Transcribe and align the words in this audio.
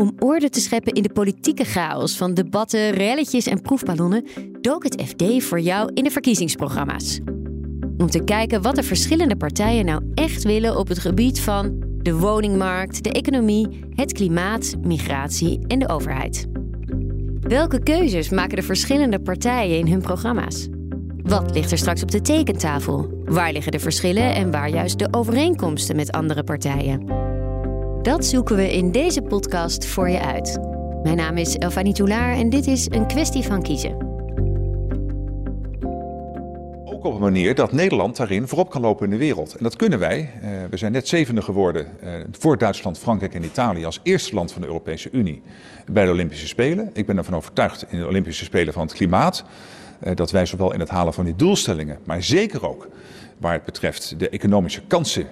Om 0.00 0.12
orde 0.18 0.48
te 0.48 0.60
scheppen 0.60 0.92
in 0.92 1.02
de 1.02 1.12
politieke 1.12 1.64
chaos 1.64 2.16
van 2.16 2.34
debatten, 2.34 2.90
relletjes 2.90 3.46
en 3.46 3.62
proefballonnen, 3.62 4.26
dook 4.60 4.84
het 4.84 5.02
FD 5.06 5.44
voor 5.44 5.60
jou 5.60 5.90
in 5.94 6.04
de 6.04 6.10
verkiezingsprogramma's. 6.10 7.20
Om 7.96 8.10
te 8.10 8.24
kijken 8.24 8.62
wat 8.62 8.74
de 8.74 8.82
verschillende 8.82 9.36
partijen 9.36 9.84
nou 9.84 10.02
echt 10.14 10.42
willen 10.42 10.76
op 10.76 10.88
het 10.88 10.98
gebied 10.98 11.40
van 11.40 11.84
de 12.02 12.14
woningmarkt, 12.14 13.04
de 13.04 13.12
economie, 13.12 13.84
het 13.94 14.12
klimaat, 14.12 14.74
migratie 14.82 15.60
en 15.66 15.78
de 15.78 15.88
overheid. 15.88 16.46
Welke 17.40 17.82
keuzes 17.82 18.28
maken 18.28 18.56
de 18.56 18.62
verschillende 18.62 19.20
partijen 19.20 19.78
in 19.78 19.86
hun 19.86 20.00
programma's? 20.00 20.68
Wat 21.22 21.54
ligt 21.54 21.70
er 21.70 21.78
straks 21.78 22.02
op 22.02 22.10
de 22.10 22.20
tekentafel? 22.20 23.22
Waar 23.24 23.52
liggen 23.52 23.72
de 23.72 23.78
verschillen 23.78 24.34
en 24.34 24.50
waar 24.50 24.68
juist 24.68 24.98
de 24.98 25.08
overeenkomsten 25.10 25.96
met 25.96 26.12
andere 26.12 26.44
partijen? 26.44 27.29
Dat 28.02 28.24
zoeken 28.26 28.56
we 28.56 28.72
in 28.72 28.92
deze 28.92 29.22
podcast 29.22 29.86
voor 29.86 30.08
je 30.08 30.20
uit. 30.20 30.58
Mijn 31.02 31.16
naam 31.16 31.36
is 31.36 31.56
Elfanie 31.56 31.92
Toulaar 31.92 32.32
en 32.32 32.50
dit 32.50 32.66
is 32.66 32.86
een 32.90 33.06
kwestie 33.06 33.42
van 33.42 33.62
kiezen. 33.62 33.92
Ook 36.84 37.04
op 37.04 37.14
een 37.14 37.20
manier 37.20 37.54
dat 37.54 37.72
Nederland 37.72 38.16
daarin 38.16 38.48
voorop 38.48 38.70
kan 38.70 38.80
lopen 38.80 39.04
in 39.04 39.10
de 39.10 39.16
wereld. 39.16 39.54
En 39.54 39.62
dat 39.62 39.76
kunnen 39.76 39.98
wij. 39.98 40.30
Eh, 40.42 40.50
we 40.70 40.76
zijn 40.76 40.92
net 40.92 41.08
zevende 41.08 41.42
geworden 41.42 41.86
eh, 42.00 42.12
voor 42.30 42.58
Duitsland, 42.58 42.98
Frankrijk 42.98 43.34
en 43.34 43.44
Italië 43.44 43.84
als 43.84 44.00
eerste 44.02 44.34
land 44.34 44.52
van 44.52 44.60
de 44.60 44.66
Europese 44.66 45.08
Unie 45.12 45.42
bij 45.90 46.04
de 46.04 46.10
Olympische 46.10 46.46
Spelen. 46.46 46.90
Ik 46.92 47.06
ben 47.06 47.16
ervan 47.16 47.36
overtuigd 47.36 47.86
in 47.88 47.98
de 47.98 48.06
Olympische 48.06 48.44
Spelen 48.44 48.72
van 48.72 48.82
het 48.82 48.92
klimaat 48.92 49.44
eh, 50.00 50.14
dat 50.14 50.30
wij 50.30 50.46
zowel 50.46 50.72
in 50.72 50.80
het 50.80 50.88
halen 50.88 51.14
van 51.14 51.24
die 51.24 51.36
doelstellingen, 51.36 51.98
maar 52.04 52.22
zeker 52.22 52.68
ook 52.68 52.88
waar 53.40 53.52
het 53.52 53.64
betreft 53.64 54.18
de 54.18 54.28
economische 54.28 54.82
kansen 54.86 55.26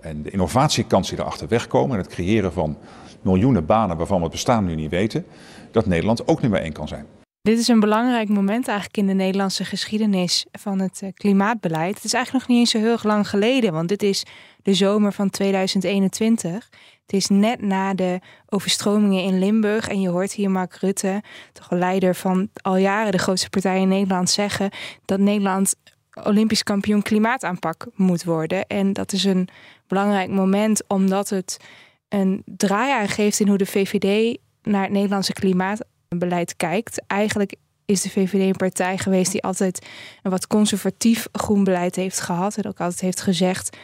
en 0.00 0.22
de 0.22 0.30
innovatiekansen 0.30 1.16
die 1.16 1.24
erachter 1.24 1.48
wegkomen 1.48 1.96
en 1.96 2.02
het 2.02 2.12
creëren 2.12 2.52
van 2.52 2.78
miljoenen 3.22 3.66
banen 3.66 3.96
waarvan 3.96 4.16
we 4.16 4.22
het 4.22 4.32
bestaan 4.32 4.64
nu 4.64 4.74
niet 4.74 4.90
weten, 4.90 5.26
dat 5.70 5.86
Nederland 5.86 6.28
ook 6.28 6.40
nummer 6.40 6.60
één 6.60 6.72
kan 6.72 6.88
zijn. 6.88 7.06
Dit 7.42 7.58
is 7.58 7.68
een 7.68 7.80
belangrijk 7.80 8.28
moment 8.28 8.68
eigenlijk 8.68 8.96
in 8.96 9.06
de 9.06 9.12
Nederlandse 9.12 9.64
geschiedenis 9.64 10.46
van 10.52 10.80
het 10.80 11.02
klimaatbeleid. 11.14 11.94
Het 11.94 12.04
is 12.04 12.12
eigenlijk 12.12 12.46
nog 12.46 12.56
niet 12.56 12.66
eens 12.66 12.70
zo 12.70 12.88
heel 12.88 13.10
lang 13.10 13.28
geleden, 13.28 13.72
want 13.72 13.88
dit 13.88 14.02
is 14.02 14.24
de 14.62 14.74
zomer 14.74 15.12
van 15.12 15.30
2021. 15.30 16.68
Het 17.06 17.12
is 17.12 17.28
net 17.28 17.60
na 17.60 17.94
de 17.94 18.20
overstromingen 18.48 19.22
in 19.22 19.38
Limburg. 19.38 19.88
En 19.88 20.00
je 20.00 20.08
hoort 20.08 20.32
hier 20.32 20.50
Mark 20.50 20.74
Rutte, 20.74 21.22
toch 21.52 21.70
leider 21.70 22.14
van 22.14 22.48
al 22.54 22.76
jaren 22.76 23.12
de 23.12 23.18
grootste 23.18 23.48
partij 23.48 23.80
in 23.80 23.88
Nederland, 23.88 24.30
zeggen 24.30 24.70
dat 25.04 25.18
Nederland 25.18 25.74
Olympisch 26.24 26.62
kampioen 26.62 27.02
klimaataanpak 27.02 27.86
moet 27.94 28.24
worden. 28.24 28.66
En 28.66 28.92
dat 28.92 29.12
is 29.12 29.24
een 29.24 29.48
belangrijk 29.86 30.30
moment 30.30 30.82
omdat 30.86 31.28
het 31.28 31.56
een 32.08 32.42
draai 32.44 33.08
geeft 33.08 33.40
in 33.40 33.48
hoe 33.48 33.58
de 33.58 33.66
VVD 33.66 34.38
naar 34.62 34.82
het 34.82 34.92
Nederlandse 34.92 35.32
klimaatbeleid 35.32 36.56
kijkt. 36.56 37.02
Eigenlijk 37.06 37.54
is 37.84 38.02
de 38.02 38.10
VVD 38.10 38.40
een 38.40 38.56
partij 38.56 38.98
geweest 38.98 39.32
die 39.32 39.42
altijd 39.42 39.86
een 40.22 40.30
wat 40.30 40.46
conservatief 40.46 41.28
groen 41.32 41.64
beleid 41.64 41.96
heeft 41.96 42.20
gehad. 42.20 42.56
En 42.56 42.66
ook 42.66 42.80
altijd 42.80 43.00
heeft 43.00 43.20
gezegd 43.20 43.76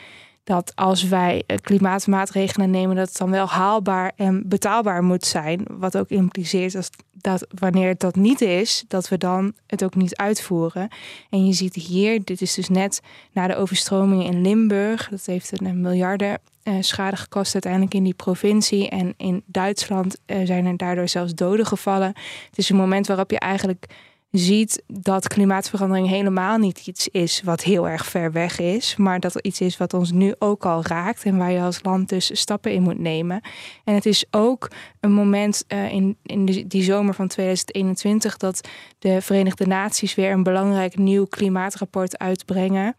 dat 0.49 0.73
als 0.75 1.03
wij 1.03 1.43
eh, 1.47 1.57
klimaatmaatregelen 1.57 2.71
nemen, 2.71 2.97
dat 2.97 3.09
het 3.09 3.17
dan 3.17 3.31
wel 3.31 3.47
haalbaar 3.47 4.13
en 4.17 4.49
betaalbaar 4.49 5.03
moet 5.03 5.25
zijn. 5.25 5.67
Wat 5.71 5.97
ook 5.97 6.09
impliceert 6.09 6.91
dat, 7.13 7.47
wanneer 7.59 7.89
het 7.89 8.01
dat 8.01 8.17
niet 8.17 8.41
is, 8.41 8.85
dat 8.87 9.09
we 9.09 9.19
dan 9.19 9.53
het 9.67 9.85
ook 9.85 9.95
niet 9.95 10.17
uitvoeren. 10.17 10.89
En 11.31 11.47
je 11.47 11.53
ziet 11.53 11.75
hier, 11.75 12.25
dit 12.25 12.41
is 12.41 12.55
dus 12.55 12.69
net 12.69 13.01
na 13.33 13.47
de 13.47 13.57
overstromingen 13.57 14.27
in 14.27 14.43
Limburg. 14.43 15.09
Dat 15.09 15.27
heeft 15.27 15.61
een 15.61 15.81
miljarden 15.81 16.39
uh, 16.65 16.75
schade 16.81 17.17
gekost 17.17 17.53
uiteindelijk 17.53 17.95
in 17.95 18.05
die 18.05 18.15
provincie. 18.15 18.89
En 18.89 19.15
in 19.17 19.43
Duitsland 19.47 20.19
uh, 20.27 20.47
zijn 20.47 20.67
er 20.67 20.77
daardoor 20.77 21.09
zelfs 21.09 21.35
doden 21.35 21.67
gevallen. 21.67 22.13
Het 22.49 22.59
is 22.59 22.71
een 22.71 22.77
moment 22.77 23.07
waarop 23.07 23.31
je 23.31 23.39
eigenlijk 23.39 23.87
ziet 24.31 24.83
dat 24.87 25.28
klimaatverandering 25.28 26.09
helemaal 26.09 26.59
niet 26.59 26.87
iets 26.87 27.09
is 27.09 27.43
wat 27.43 27.62
heel 27.62 27.89
erg 27.89 28.06
ver 28.06 28.33
weg 28.33 28.59
is, 28.59 28.97
maar 28.97 29.21
dat 29.21 29.34
het 29.34 29.47
iets 29.47 29.61
is 29.61 29.77
wat 29.77 29.94
ons 29.94 30.12
nu 30.12 30.34
ook 30.39 30.66
al 30.66 30.83
raakt 30.84 31.25
en 31.25 31.37
waar 31.37 31.50
je 31.50 31.61
als 31.61 31.83
land 31.83 32.09
dus 32.09 32.38
stappen 32.41 32.72
in 32.72 32.83
moet 32.83 32.99
nemen. 32.99 33.41
En 33.84 33.94
het 33.94 34.06
is 34.06 34.25
ook 34.31 34.71
een 35.00 35.12
moment 35.12 35.65
uh, 35.69 35.93
in, 35.93 36.17
in 36.22 36.44
die 36.44 36.83
zomer 36.83 37.15
van 37.15 37.28
2021 37.28 38.37
dat 38.37 38.69
de 38.99 39.21
Verenigde 39.22 39.67
Naties 39.67 40.15
weer 40.15 40.31
een 40.31 40.43
belangrijk 40.43 40.97
nieuw 40.97 41.27
klimaatrapport 41.27 42.19
uitbrengen. 42.19 42.97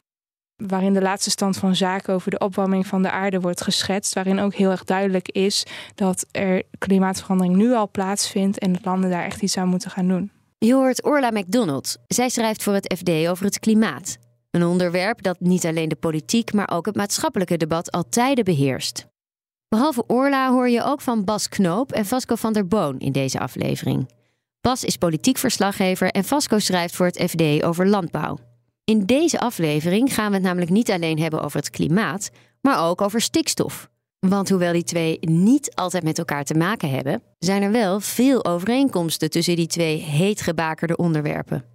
Waarin 0.56 0.94
de 0.94 1.02
laatste 1.02 1.30
stand 1.30 1.58
van 1.58 1.76
zaken 1.76 2.14
over 2.14 2.32
de 2.32 2.40
opwarming 2.40 2.88
van 2.88 3.02
de 3.02 3.12
aarde 3.12 3.40
wordt 3.40 3.62
geschetst. 3.62 4.14
Waarin 4.14 4.40
ook 4.40 4.54
heel 4.54 4.72
erg 4.72 4.84
duidelijk 4.84 5.30
is 5.30 5.66
dat 5.96 6.26
er 6.32 6.64
klimaatverandering 6.78 7.56
nu 7.56 7.74
al 7.74 7.90
plaatsvindt 7.92 8.60
en 8.60 8.74
dat 8.74 8.86
landen 8.86 9.10
daar 9.10 9.24
echt 9.24 9.42
iets 9.42 9.58
aan 9.58 9.68
moeten 9.68 9.92
gaan 9.92 10.08
doen. 10.08 10.32
Je 10.66 10.74
hoort 10.74 11.04
Orla 11.04 11.32
McDonald. 11.32 11.98
Zij 12.08 12.30
schrijft 12.30 12.64
voor 12.64 12.74
het 12.74 12.96
FD 12.98 13.10
over 13.28 13.46
het 13.46 13.60
klimaat. 13.60 14.18
Een 14.52 14.64
onderwerp 14.64 15.22
dat 15.22 15.40
niet 15.40 15.66
alleen 15.66 15.90
de 15.90 15.96
politiek, 15.96 16.54
maar 16.54 16.70
ook 16.72 16.86
het 16.86 16.96
maatschappelijke 16.96 17.58
debat 17.58 17.92
al 17.92 18.10
tijden 18.10 18.44
beheerst. 18.44 19.06
Behalve 19.68 20.04
Orla 20.08 20.52
hoor 20.52 20.70
je 20.70 20.84
ook 20.84 21.02
van 21.02 21.24
Bas 21.24 21.50
Knoop 21.50 21.92
en 21.92 22.06
Vasco 22.06 22.36
van 22.36 22.54
der 22.54 22.68
Boon 22.68 23.00
in 23.00 23.12
deze 23.12 23.40
aflevering. 23.40 24.10
Bas 24.62 24.84
is 24.84 24.98
politiek 24.98 25.38
verslaggever 25.38 26.12
en 26.12 26.24
Vasco 26.24 26.60
schrijft 26.60 26.96
voor 26.96 27.06
het 27.06 27.30
FD 27.30 27.64
over 27.64 27.88
landbouw. 27.88 28.38
In 28.84 29.06
deze 29.06 29.40
aflevering 29.40 30.14
gaan 30.14 30.28
we 30.28 30.34
het 30.34 30.44
namelijk 30.44 30.72
niet 30.72 30.92
alleen 30.92 31.20
hebben 31.20 31.42
over 31.42 31.60
het 31.60 31.70
klimaat, 31.70 32.30
maar 32.62 32.88
ook 32.88 33.02
over 33.02 33.22
stikstof. 33.22 33.90
Want 34.20 34.50
hoewel 34.50 34.74
die 34.74 34.84
twee 34.84 35.18
niet 35.22 35.76
altijd 35.76 36.04
met 36.04 36.18
elkaar 36.18 36.44
te 36.44 36.54
maken 36.54 36.90
hebben, 36.90 37.22
zijn 37.38 37.62
er 37.62 37.72
wel 37.72 38.00
veel 38.00 38.46
overeenkomsten 38.46 39.30
tussen 39.30 39.56
die 39.56 39.68
twee 39.68 39.98
heetgebakerde 39.98 40.98
onderwerpen. 40.98 41.66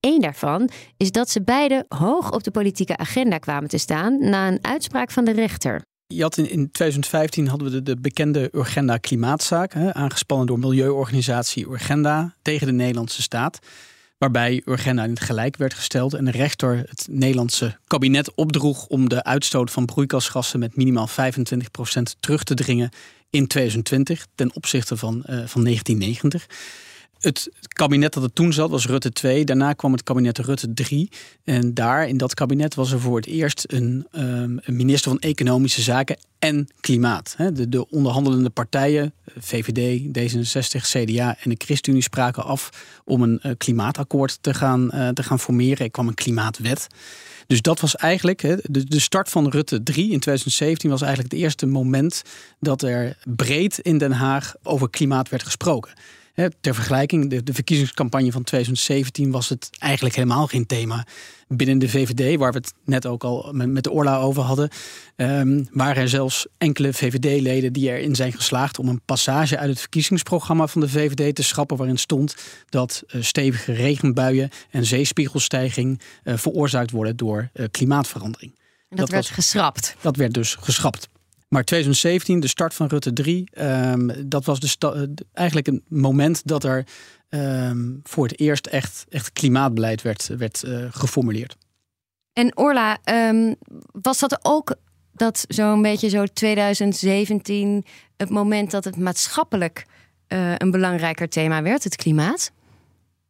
Eén 0.00 0.20
daarvan 0.20 0.70
is 0.96 1.10
dat 1.10 1.30
ze 1.30 1.42
beide 1.42 1.84
hoog 1.88 2.32
op 2.32 2.42
de 2.42 2.50
politieke 2.50 2.96
agenda 2.96 3.38
kwamen 3.38 3.68
te 3.68 3.78
staan 3.78 4.18
na 4.30 4.48
een 4.48 4.58
uitspraak 4.64 5.10
van 5.10 5.24
de 5.24 5.32
rechter. 5.32 5.82
In, 6.06 6.50
in 6.50 6.70
2015 6.70 7.46
hadden 7.46 7.70
we 7.70 7.74
de, 7.74 7.82
de 7.82 8.00
bekende 8.00 8.48
Urgenda 8.52 8.96
klimaatzaak, 8.96 9.76
aangespannen 9.76 10.46
door 10.46 10.58
milieuorganisatie 10.58 11.68
Urgenda 11.68 12.34
tegen 12.42 12.66
de 12.66 12.72
Nederlandse 12.72 13.22
staat 13.22 13.58
waarbij 14.18 14.62
Urgenda 14.64 15.04
in 15.04 15.10
het 15.10 15.20
gelijk 15.20 15.56
werd 15.56 15.74
gesteld 15.74 16.14
en 16.14 16.24
de 16.24 16.30
rechter 16.30 16.84
het 16.88 17.06
Nederlandse 17.10 17.78
kabinet 17.86 18.34
opdroeg 18.34 18.86
om 18.86 19.08
de 19.08 19.24
uitstoot 19.24 19.70
van 19.70 19.86
broeikasgassen 19.86 20.58
met 20.58 20.76
minimaal 20.76 21.08
25% 21.08 21.12
terug 22.20 22.42
te 22.42 22.54
dringen 22.54 22.90
in 23.30 23.46
2020 23.46 24.26
ten 24.34 24.54
opzichte 24.54 24.96
van, 24.96 25.14
uh, 25.16 25.22
van 25.24 25.64
1990. 25.64 26.46
Het 27.26 27.50
kabinet 27.68 28.12
dat 28.12 28.22
er 28.22 28.32
toen 28.32 28.52
zat 28.52 28.70
was 28.70 28.86
Rutte 28.86 29.10
2. 29.10 29.44
Daarna 29.44 29.72
kwam 29.72 29.92
het 29.92 30.02
kabinet 30.02 30.38
Rutte 30.38 30.74
3. 30.74 31.10
En 31.44 31.74
daar, 31.74 32.08
in 32.08 32.16
dat 32.16 32.34
kabinet, 32.34 32.74
was 32.74 32.92
er 32.92 33.00
voor 33.00 33.16
het 33.16 33.26
eerst 33.26 33.64
een, 33.66 34.06
een 34.10 34.62
minister 34.66 35.10
van 35.10 35.20
Economische 35.20 35.82
Zaken 35.82 36.18
en 36.38 36.68
Klimaat. 36.80 37.34
De, 37.52 37.68
de, 37.68 37.90
onderhandelende 37.90 38.50
partijen, 38.50 39.12
VVD, 39.38 40.00
D66, 40.18 40.80
CDA 40.80 41.36
en 41.40 41.50
de 41.50 41.56
ChristenUnie 41.58 42.02
spraken 42.02 42.44
af 42.44 42.70
om 43.04 43.22
een 43.22 43.40
uh, 43.42 43.52
klimaatakkoord 43.56 44.38
te 44.40 44.54
gaan, 44.54 44.90
uh, 44.94 45.08
te 45.08 45.22
gaan 45.22 45.40
formeren. 45.40 45.84
Er 45.84 45.90
kwam 45.90 46.08
een 46.08 46.14
klimaatwet. 46.14 46.86
Dus 47.46 47.62
dat 47.62 47.80
was 47.80 47.96
eigenlijk 47.96 48.40
de, 48.40 48.84
de 48.84 49.00
start 49.00 49.28
van 49.28 49.48
Rutte 49.48 49.82
3 49.82 50.04
in 50.04 50.20
2017 50.20 50.90
was 50.90 51.02
eigenlijk 51.02 51.32
het 51.32 51.42
eerste 51.42 51.66
moment 51.66 52.22
dat 52.60 52.82
er 52.82 53.16
breed 53.24 53.78
in 53.78 53.98
Den 53.98 54.12
Haag 54.12 54.54
over 54.62 54.90
klimaat 54.90 55.28
werd 55.28 55.42
gesproken 55.42 55.92
ter 56.60 56.74
vergelijking, 56.74 57.30
de, 57.30 57.42
de, 57.42 57.54
verkiezingscampagne 57.54 58.32
van 58.32 58.42
2017 58.42 59.30
was 59.30 59.48
het 59.48 59.70
eigenlijk 59.78 60.14
helemaal 60.14 60.46
geen 60.46 60.66
thema. 60.66 61.06
Binnen 61.48 61.78
de 61.78 61.88
VVD, 61.88 62.38
waar 62.38 62.52
we 62.52 62.58
het 62.58 62.72
net 62.84 63.06
ook 63.06 63.24
al 63.24 63.52
met, 63.52 63.84
de 63.84 63.90
Orla 63.90 64.16
over 64.16 64.42
hadden, 64.42 64.68
um, 65.16 65.68
waren 65.70 66.02
er 66.02 66.08
zelfs 66.08 66.46
enkele 66.58 66.92
VVD-leden 66.92 67.72
die 67.72 67.90
erin 67.90 68.14
zijn 68.14 68.32
geslaagd 68.32 68.78
om 68.78 68.88
een 68.88 69.00
passage 69.04 69.58
uit 69.58 69.70
het 69.70 69.80
verkiezingsprogramma 69.80 70.66
van 70.66 70.80
de 70.80 70.88
VVD 70.88 71.34
te 71.34 71.42
schrappen, 71.42 71.76
waarin 71.76 71.98
stond 71.98 72.36
dat 72.68 73.02
uh, 73.06 73.22
stevige 73.22 73.72
regenbuien 73.72 74.50
en 74.70 74.84
zeespiegelstijging 74.84 76.00
uh, 76.24 76.36
veroorzaakt 76.36 76.90
worden 76.90 77.16
door 77.16 77.48
uh, 77.54 77.66
klimaatverandering. 77.70 78.52
En 78.52 78.96
dat, 78.96 78.98
dat 78.98 79.08
werd 79.08 79.26
was, 79.26 79.34
geschrapt. 79.34 79.96
Dat 80.00 80.16
werd 80.16 80.34
dus 80.34 80.54
geschrapt. 80.54 81.08
Maar 81.48 81.64
2017, 81.64 82.40
de 82.40 82.48
start 82.48 82.74
van 82.74 82.86
Rutte 82.86 83.12
3, 83.12 83.48
ehm, 83.52 84.10
dat 84.26 84.44
was 84.44 84.60
de 84.60 85.14
eigenlijk 85.32 85.66
een 85.66 85.84
moment 85.88 86.46
dat 86.46 86.64
er 86.64 86.86
ehm, 87.28 87.94
voor 88.02 88.26
het 88.26 88.40
eerst 88.40 88.66
echt, 88.66 89.06
echt 89.08 89.32
klimaatbeleid 89.32 90.02
werd, 90.02 90.26
werd 90.26 90.62
uh, 90.66 90.86
geformuleerd. 90.90 91.56
En 92.32 92.56
Orla, 92.56 92.98
ehm, 93.04 93.54
was 93.92 94.18
dat 94.18 94.38
ook 94.42 94.76
dat 95.12 95.44
zo'n 95.48 95.82
beetje 95.82 96.08
zo 96.08 96.24
2017 96.24 97.84
het 98.16 98.30
moment 98.30 98.70
dat 98.70 98.84
het 98.84 98.96
maatschappelijk 98.96 99.86
uh, 100.28 100.54
een 100.56 100.70
belangrijker 100.70 101.28
thema 101.28 101.62
werd, 101.62 101.84
het 101.84 101.96
klimaat? 101.96 102.52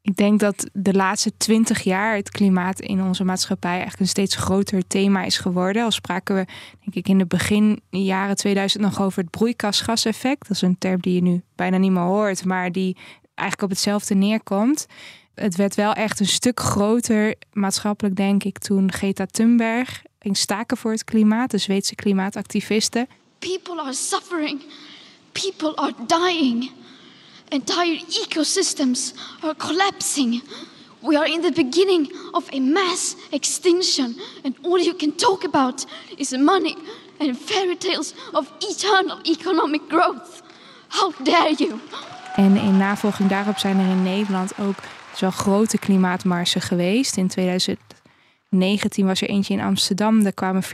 Ik 0.06 0.16
denk 0.16 0.40
dat 0.40 0.68
de 0.72 0.92
laatste 0.92 1.36
twintig 1.36 1.82
jaar 1.82 2.16
het 2.16 2.30
klimaat 2.30 2.80
in 2.80 3.02
onze 3.02 3.24
maatschappij 3.24 3.70
eigenlijk 3.70 4.00
een 4.00 4.08
steeds 4.08 4.36
groter 4.36 4.86
thema 4.86 5.24
is 5.24 5.38
geworden. 5.38 5.84
Al 5.84 5.90
spraken 5.90 6.34
we, 6.34 6.44
denk 6.80 6.94
ik, 6.94 7.08
in 7.08 7.18
de 7.18 7.26
begin 7.26 7.80
jaren 7.90 8.36
2000 8.36 8.82
nog 8.82 9.00
over 9.02 9.22
het 9.22 9.30
broeikasgaseffect. 9.30 10.48
Dat 10.48 10.56
is 10.56 10.62
een 10.62 10.78
term 10.78 11.00
die 11.00 11.14
je 11.14 11.22
nu 11.22 11.42
bijna 11.54 11.76
niet 11.76 11.90
meer 11.90 12.02
hoort, 12.02 12.44
maar 12.44 12.72
die 12.72 12.96
eigenlijk 13.34 13.62
op 13.62 13.70
hetzelfde 13.70 14.14
neerkomt. 14.14 14.86
Het 15.34 15.56
werd 15.56 15.74
wel 15.74 15.92
echt 15.92 16.20
een 16.20 16.26
stuk 16.26 16.60
groter 16.60 17.34
maatschappelijk, 17.52 18.16
denk 18.16 18.44
ik, 18.44 18.58
toen 18.58 18.92
Greta 18.92 19.26
Thunberg 19.26 20.02
ging 20.18 20.36
staken 20.36 20.76
voor 20.76 20.90
het 20.90 21.04
klimaat, 21.04 21.50
de 21.50 21.58
Zweedse 21.58 21.94
klimaatactivisten. 21.94 23.08
People 23.38 23.80
are 23.80 23.92
suffering. 23.92 24.62
People 25.32 25.76
are 25.76 25.94
dying. 26.06 26.70
Entire 27.48 27.98
ecosystems 28.24 29.14
are 29.42 29.54
collapsing. 29.54 30.42
We 31.00 31.16
are 31.16 31.32
in 31.32 31.42
the 31.42 31.52
beginning 31.52 32.12
of 32.32 32.48
a 32.52 32.60
mass 32.60 33.14
extinction, 33.30 34.16
and 34.44 34.56
all 34.62 34.78
you 34.78 34.94
can 34.94 35.14
talk 35.14 35.44
about 35.44 35.86
is 36.16 36.30
money 36.30 36.76
and 37.20 37.38
fairy 37.38 37.76
tales 37.76 38.14
of 38.32 38.50
eternal 38.58 39.18
economic 39.24 39.88
growth. 39.88 40.42
How 40.88 41.12
dare 41.22 41.54
you? 41.56 41.80
En 42.36 42.56
in 42.56 42.76
navolging 42.76 43.28
daarop 43.28 43.58
zijn 43.58 43.78
er 43.78 43.90
in 43.90 44.02
Nederland 44.02 44.58
ook 44.58 44.76
zo 45.16 45.30
grote 45.30 45.78
klimaatmarsen 45.78 46.60
geweest. 46.60 47.16
In 47.16 47.28
2000 47.28 47.78
19 48.48 49.06
was 49.06 49.22
er 49.22 49.28
eentje 49.28 49.54
in 49.54 49.60
Amsterdam. 49.60 50.22
Daar 50.22 50.32
kwamen 50.32 50.62
40.000 50.64 50.68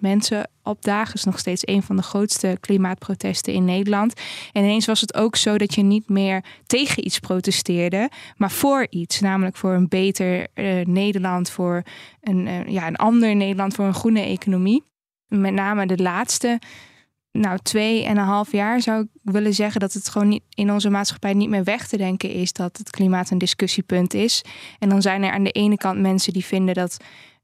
mensen 0.00 0.50
op 0.62 0.82
dagen. 0.82 1.14
Is 1.14 1.24
nog 1.24 1.38
steeds 1.38 1.66
een 1.66 1.82
van 1.82 1.96
de 1.96 2.02
grootste 2.02 2.56
klimaatprotesten 2.60 3.52
in 3.52 3.64
Nederland. 3.64 4.20
En 4.52 4.62
ineens 4.62 4.86
was 4.86 5.00
het 5.00 5.14
ook 5.14 5.36
zo 5.36 5.58
dat 5.58 5.74
je 5.74 5.82
niet 5.82 6.08
meer 6.08 6.44
tegen 6.66 7.06
iets 7.06 7.18
protesteerde, 7.18 8.10
maar 8.36 8.50
voor 8.50 8.86
iets. 8.90 9.20
Namelijk 9.20 9.56
voor 9.56 9.72
een 9.72 9.88
beter 9.88 10.46
uh, 10.54 10.84
Nederland, 10.84 11.50
voor 11.50 11.82
een, 12.20 12.46
uh, 12.46 12.66
ja, 12.66 12.86
een 12.86 12.96
ander 12.96 13.36
Nederland, 13.36 13.74
voor 13.74 13.84
een 13.84 13.94
groene 13.94 14.22
economie. 14.22 14.84
Met 15.28 15.52
name 15.52 15.86
de 15.86 16.02
laatste 16.02 16.58
nou, 17.38 17.58
twee 17.62 18.04
en 18.04 18.16
een 18.16 18.24
half 18.24 18.52
jaar 18.52 18.80
zou 18.80 19.02
ik 19.02 19.08
willen 19.22 19.54
zeggen 19.54 19.80
dat 19.80 19.92
het 19.92 20.08
gewoon 20.08 20.28
niet 20.28 20.42
in 20.48 20.72
onze 20.72 20.90
maatschappij 20.90 21.32
niet 21.32 21.48
meer 21.48 21.64
weg 21.64 21.88
te 21.88 21.96
denken 21.96 22.30
is 22.30 22.52
dat 22.52 22.76
het 22.76 22.90
klimaat 22.90 23.30
een 23.30 23.38
discussiepunt 23.38 24.14
is. 24.14 24.44
En 24.78 24.88
dan 24.88 25.02
zijn 25.02 25.22
er 25.22 25.32
aan 25.32 25.44
de 25.44 25.50
ene 25.50 25.76
kant 25.76 26.00
mensen 26.00 26.32
die 26.32 26.44
vinden 26.44 26.74
dat 26.74 26.96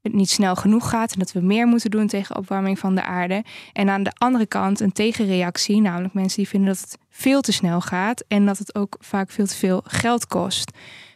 het 0.02 0.12
niet 0.12 0.31
snel 0.31 0.56
genoeg 0.56 0.88
gaat 0.88 1.12
en 1.12 1.19
dat 1.19 1.32
we 1.32 1.40
meer 1.40 1.66
moeten 1.66 1.90
doen 1.90 2.06
tegen 2.06 2.37
opwarming 2.37 2.78
van 2.78 2.94
de 2.94 3.02
aarde. 3.02 3.44
En 3.72 3.88
aan 3.88 4.02
de 4.02 4.12
andere 4.19 4.46
kant 4.46 4.81
een 4.81 4.92
tegenreactie, 4.92 5.81
namelijk 5.81 6.14
mensen 6.14 6.38
die 6.38 6.48
vinden 6.48 6.69
dat 6.69 6.81
het 6.81 6.98
veel 7.08 7.40
te 7.40 7.52
snel 7.52 7.81
gaat 7.81 8.25
en 8.28 8.46
dat 8.46 8.58
het 8.58 8.75
ook 8.75 8.96
vaak 8.98 9.31
veel 9.31 9.46
te 9.46 9.56
veel 9.56 9.82
geld 9.84 10.26
kost. 10.26 10.70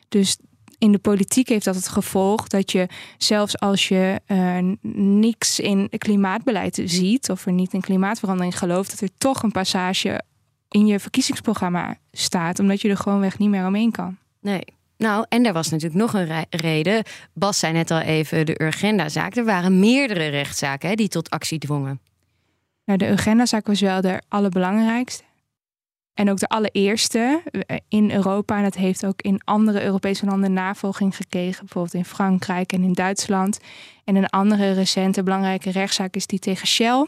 Dus 0.09 0.37
in 0.79 0.93
de 0.93 0.99
politiek 0.99 1.49
heeft 1.49 1.65
dat 1.65 1.75
het 1.75 1.89
gevolg 1.89 2.49
dat 2.49 2.73
je 2.73 2.87
zelfs 3.19 3.59
als 3.59 3.89
je 3.89 4.21
uh, 4.27 4.59
niks 4.93 5.61
in 5.61 5.91
klimaatbeleid 5.99 6.81
ziet 6.85 7.31
of 7.31 7.47
er 7.47 7.53
niet 7.53 7.73
in 7.73 7.81
klimaatverandering 7.81 8.59
gelooft, 8.59 8.91
dat 8.91 9.01
er 9.01 9.17
toch 9.19 9.43
een 9.43 9.53
passage 9.53 10.23
in 10.69 10.87
je 10.87 11.01
verkiezingsprogramma 11.01 11.97
staat, 12.13 12.59
omdat 12.59 12.81
je 12.81 12.89
er 12.89 12.97
gewoonweg 12.97 13.39
niet 13.39 13.49
meer 13.49 13.67
omheen 13.67 13.91
kan. 13.91 14.17
Nee. 14.41 14.65
Nou, 14.97 15.27
en 15.29 15.47
er 15.47 15.53
was 15.53 15.71
natuurlijk 15.71 16.01
nog 16.01 16.15
een 16.15 16.45
reden. 16.51 17.03
Bas 17.33 17.59
zei 17.59 17.73
net 17.73 17.91
al 17.91 18.01
even 18.01 18.47
de 18.47 18.63
Urgenda-zaak. 18.63 19.37
Er 19.37 19.45
waren 19.45 19.79
meerdere 19.79 20.29
rechtszaken 20.29 20.89
hè, 20.89 20.95
die 20.95 21.09
tot 21.09 21.31
actie 21.31 21.59
dwongen. 21.59 22.01
Nou, 22.85 22.99
de 22.99 23.09
Urgenda-zaak 23.09 23.67
was 23.67 23.81
wel 23.81 24.01
de 24.01 24.23
allerbelangrijkste. 24.29 25.23
En 26.15 26.31
ook 26.31 26.39
de 26.39 26.49
allereerste 26.49 27.43
eh, 27.51 27.77
in 27.89 28.11
Europa. 28.11 28.57
En 28.57 28.63
dat 28.63 28.75
heeft 28.75 29.07
ook 29.07 29.23
in 29.23 29.41
andere 29.45 29.83
Europese 29.83 30.27
landen 30.27 30.53
navolging 30.53 31.17
gekregen. 31.17 31.61
Bijvoorbeeld 31.61 31.95
in 31.95 32.05
Frankrijk 32.05 32.73
en 32.73 32.83
in 32.83 32.93
Duitsland. 32.93 33.61
En 34.05 34.17
een 34.17 34.29
andere 34.29 34.73
recente 34.73 35.23
belangrijke 35.23 35.71
rechtszaak 35.71 36.15
is 36.15 36.27
die 36.27 36.39
tegen 36.39 36.67
Shell. 36.67 37.07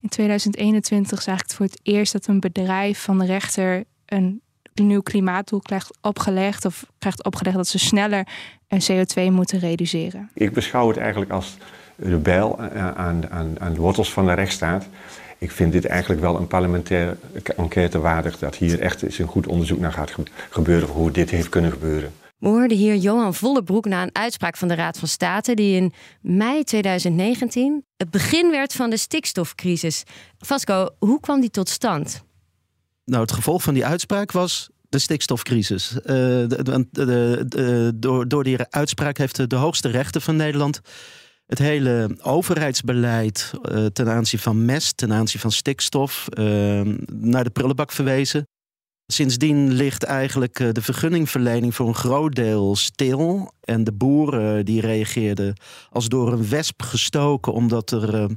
In 0.00 0.08
2021 0.08 1.22
zag 1.22 1.34
ik 1.34 1.42
het 1.42 1.54
voor 1.54 1.66
het 1.66 1.80
eerst 1.82 2.12
dat 2.12 2.26
een 2.26 2.40
bedrijf 2.40 3.02
van 3.02 3.18
de 3.18 3.24
rechter 3.24 3.84
een 4.06 4.42
nieuw 4.74 5.02
klimaatdoel 5.02 5.60
krijgt 5.60 5.98
opgelegd. 6.00 6.64
Of 6.64 6.86
krijgt 6.98 7.24
opgelegd 7.24 7.56
dat 7.56 7.68
ze 7.68 7.78
sneller 7.78 8.26
CO2 8.74 9.22
moeten 9.30 9.58
reduceren. 9.58 10.30
Ik 10.34 10.52
beschouw 10.52 10.88
het 10.88 10.96
eigenlijk 10.96 11.30
als 11.30 11.56
de 11.96 12.16
bijl 12.16 12.60
aan, 12.60 13.30
aan, 13.30 13.60
aan 13.60 13.74
de 13.74 13.80
wortels 13.80 14.12
van 14.12 14.26
de 14.26 14.32
rechtsstaat 14.32 14.88
ik 15.44 15.50
vind 15.50 15.72
dit 15.72 15.84
eigenlijk 15.84 16.20
wel 16.20 16.36
een 16.36 16.46
parlementaire 16.46 17.16
enquête 17.56 17.98
waardig. 17.98 18.38
Dat 18.38 18.56
hier 18.56 18.80
echt 18.80 19.02
eens 19.02 19.18
een 19.18 19.26
goed 19.26 19.46
onderzoek 19.46 19.78
naar 19.78 19.92
gaat 19.92 20.14
gebeuren. 20.50 20.88
Hoe 20.88 21.10
dit 21.10 21.30
heeft 21.30 21.48
kunnen 21.48 21.70
gebeuren. 21.70 22.12
We 22.38 22.48
hoorden 22.48 22.76
hier 22.76 22.96
Johan 22.96 23.34
Vollebroek 23.34 23.84
na 23.84 24.02
een 24.02 24.14
uitspraak 24.14 24.56
van 24.56 24.68
de 24.68 24.74
Raad 24.74 24.98
van 24.98 25.08
State. 25.08 25.54
die 25.54 25.76
in 25.76 25.92
mei 26.20 26.64
2019 26.64 27.84
het 27.96 28.10
begin 28.10 28.50
werd 28.50 28.72
van 28.72 28.90
de 28.90 28.96
stikstofcrisis. 28.96 30.02
Vasco, 30.38 30.88
hoe 30.98 31.20
kwam 31.20 31.40
die 31.40 31.50
tot 31.50 31.68
stand? 31.68 32.24
Nou, 33.04 33.22
het 33.22 33.32
gevolg 33.32 33.62
van 33.62 33.74
die 33.74 33.86
uitspraak 33.86 34.32
was 34.32 34.68
de 34.88 34.98
stikstofcrisis. 34.98 35.92
Uh, 35.92 36.04
de, 36.04 36.86
de, 36.90 37.92
door, 37.94 38.28
door 38.28 38.44
die 38.44 38.58
uitspraak 38.70 39.18
heeft 39.18 39.50
de 39.50 39.56
hoogste 39.56 39.88
rechter 39.88 40.20
van 40.20 40.36
Nederland 40.36 40.80
het 41.46 41.58
hele 41.58 42.16
overheidsbeleid 42.22 43.50
uh, 43.72 43.86
ten 43.86 44.08
aanzien 44.08 44.40
van 44.40 44.64
mest, 44.64 44.96
ten 44.96 45.12
aanzien 45.12 45.40
van 45.40 45.52
stikstof, 45.52 46.26
uh, 46.38 46.80
naar 47.06 47.44
de 47.44 47.50
prullenbak 47.50 47.92
verwezen. 47.92 48.48
Sindsdien 49.06 49.72
ligt 49.72 50.02
eigenlijk 50.02 50.58
uh, 50.58 50.68
de 50.72 50.82
vergunningverlening 50.82 51.74
voor 51.74 51.88
een 51.88 51.94
groot 51.94 52.34
deel 52.34 52.76
stil. 52.76 53.52
En 53.60 53.84
de 53.84 53.92
boeren 53.92 54.64
die 54.64 54.80
reageerden 54.80 55.56
als 55.90 56.08
door 56.08 56.32
een 56.32 56.48
wesp 56.48 56.82
gestoken, 56.82 57.52
omdat 57.52 57.90
er. 57.90 58.30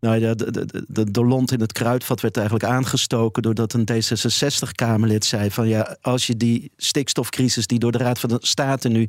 Nou 0.00 0.18
ja, 0.18 0.34
de, 0.34 0.50
de, 0.50 0.84
de, 0.88 1.10
de 1.10 1.24
lont 1.24 1.52
in 1.52 1.60
het 1.60 1.72
kruidvat 1.72 2.20
werd 2.20 2.36
eigenlijk 2.36 2.66
aangestoken 2.66 3.42
doordat 3.42 3.72
een 3.72 3.88
D66-Kamerlid 3.92 5.24
zei: 5.24 5.50
van 5.50 5.68
ja, 5.68 5.96
als 6.00 6.26
je 6.26 6.36
die 6.36 6.72
stikstofcrisis 6.76 7.66
die 7.66 7.78
door 7.78 7.92
de 7.92 7.98
Raad 7.98 8.18
van 8.18 8.28
de 8.28 8.38
State 8.40 8.88
nu 8.88 9.08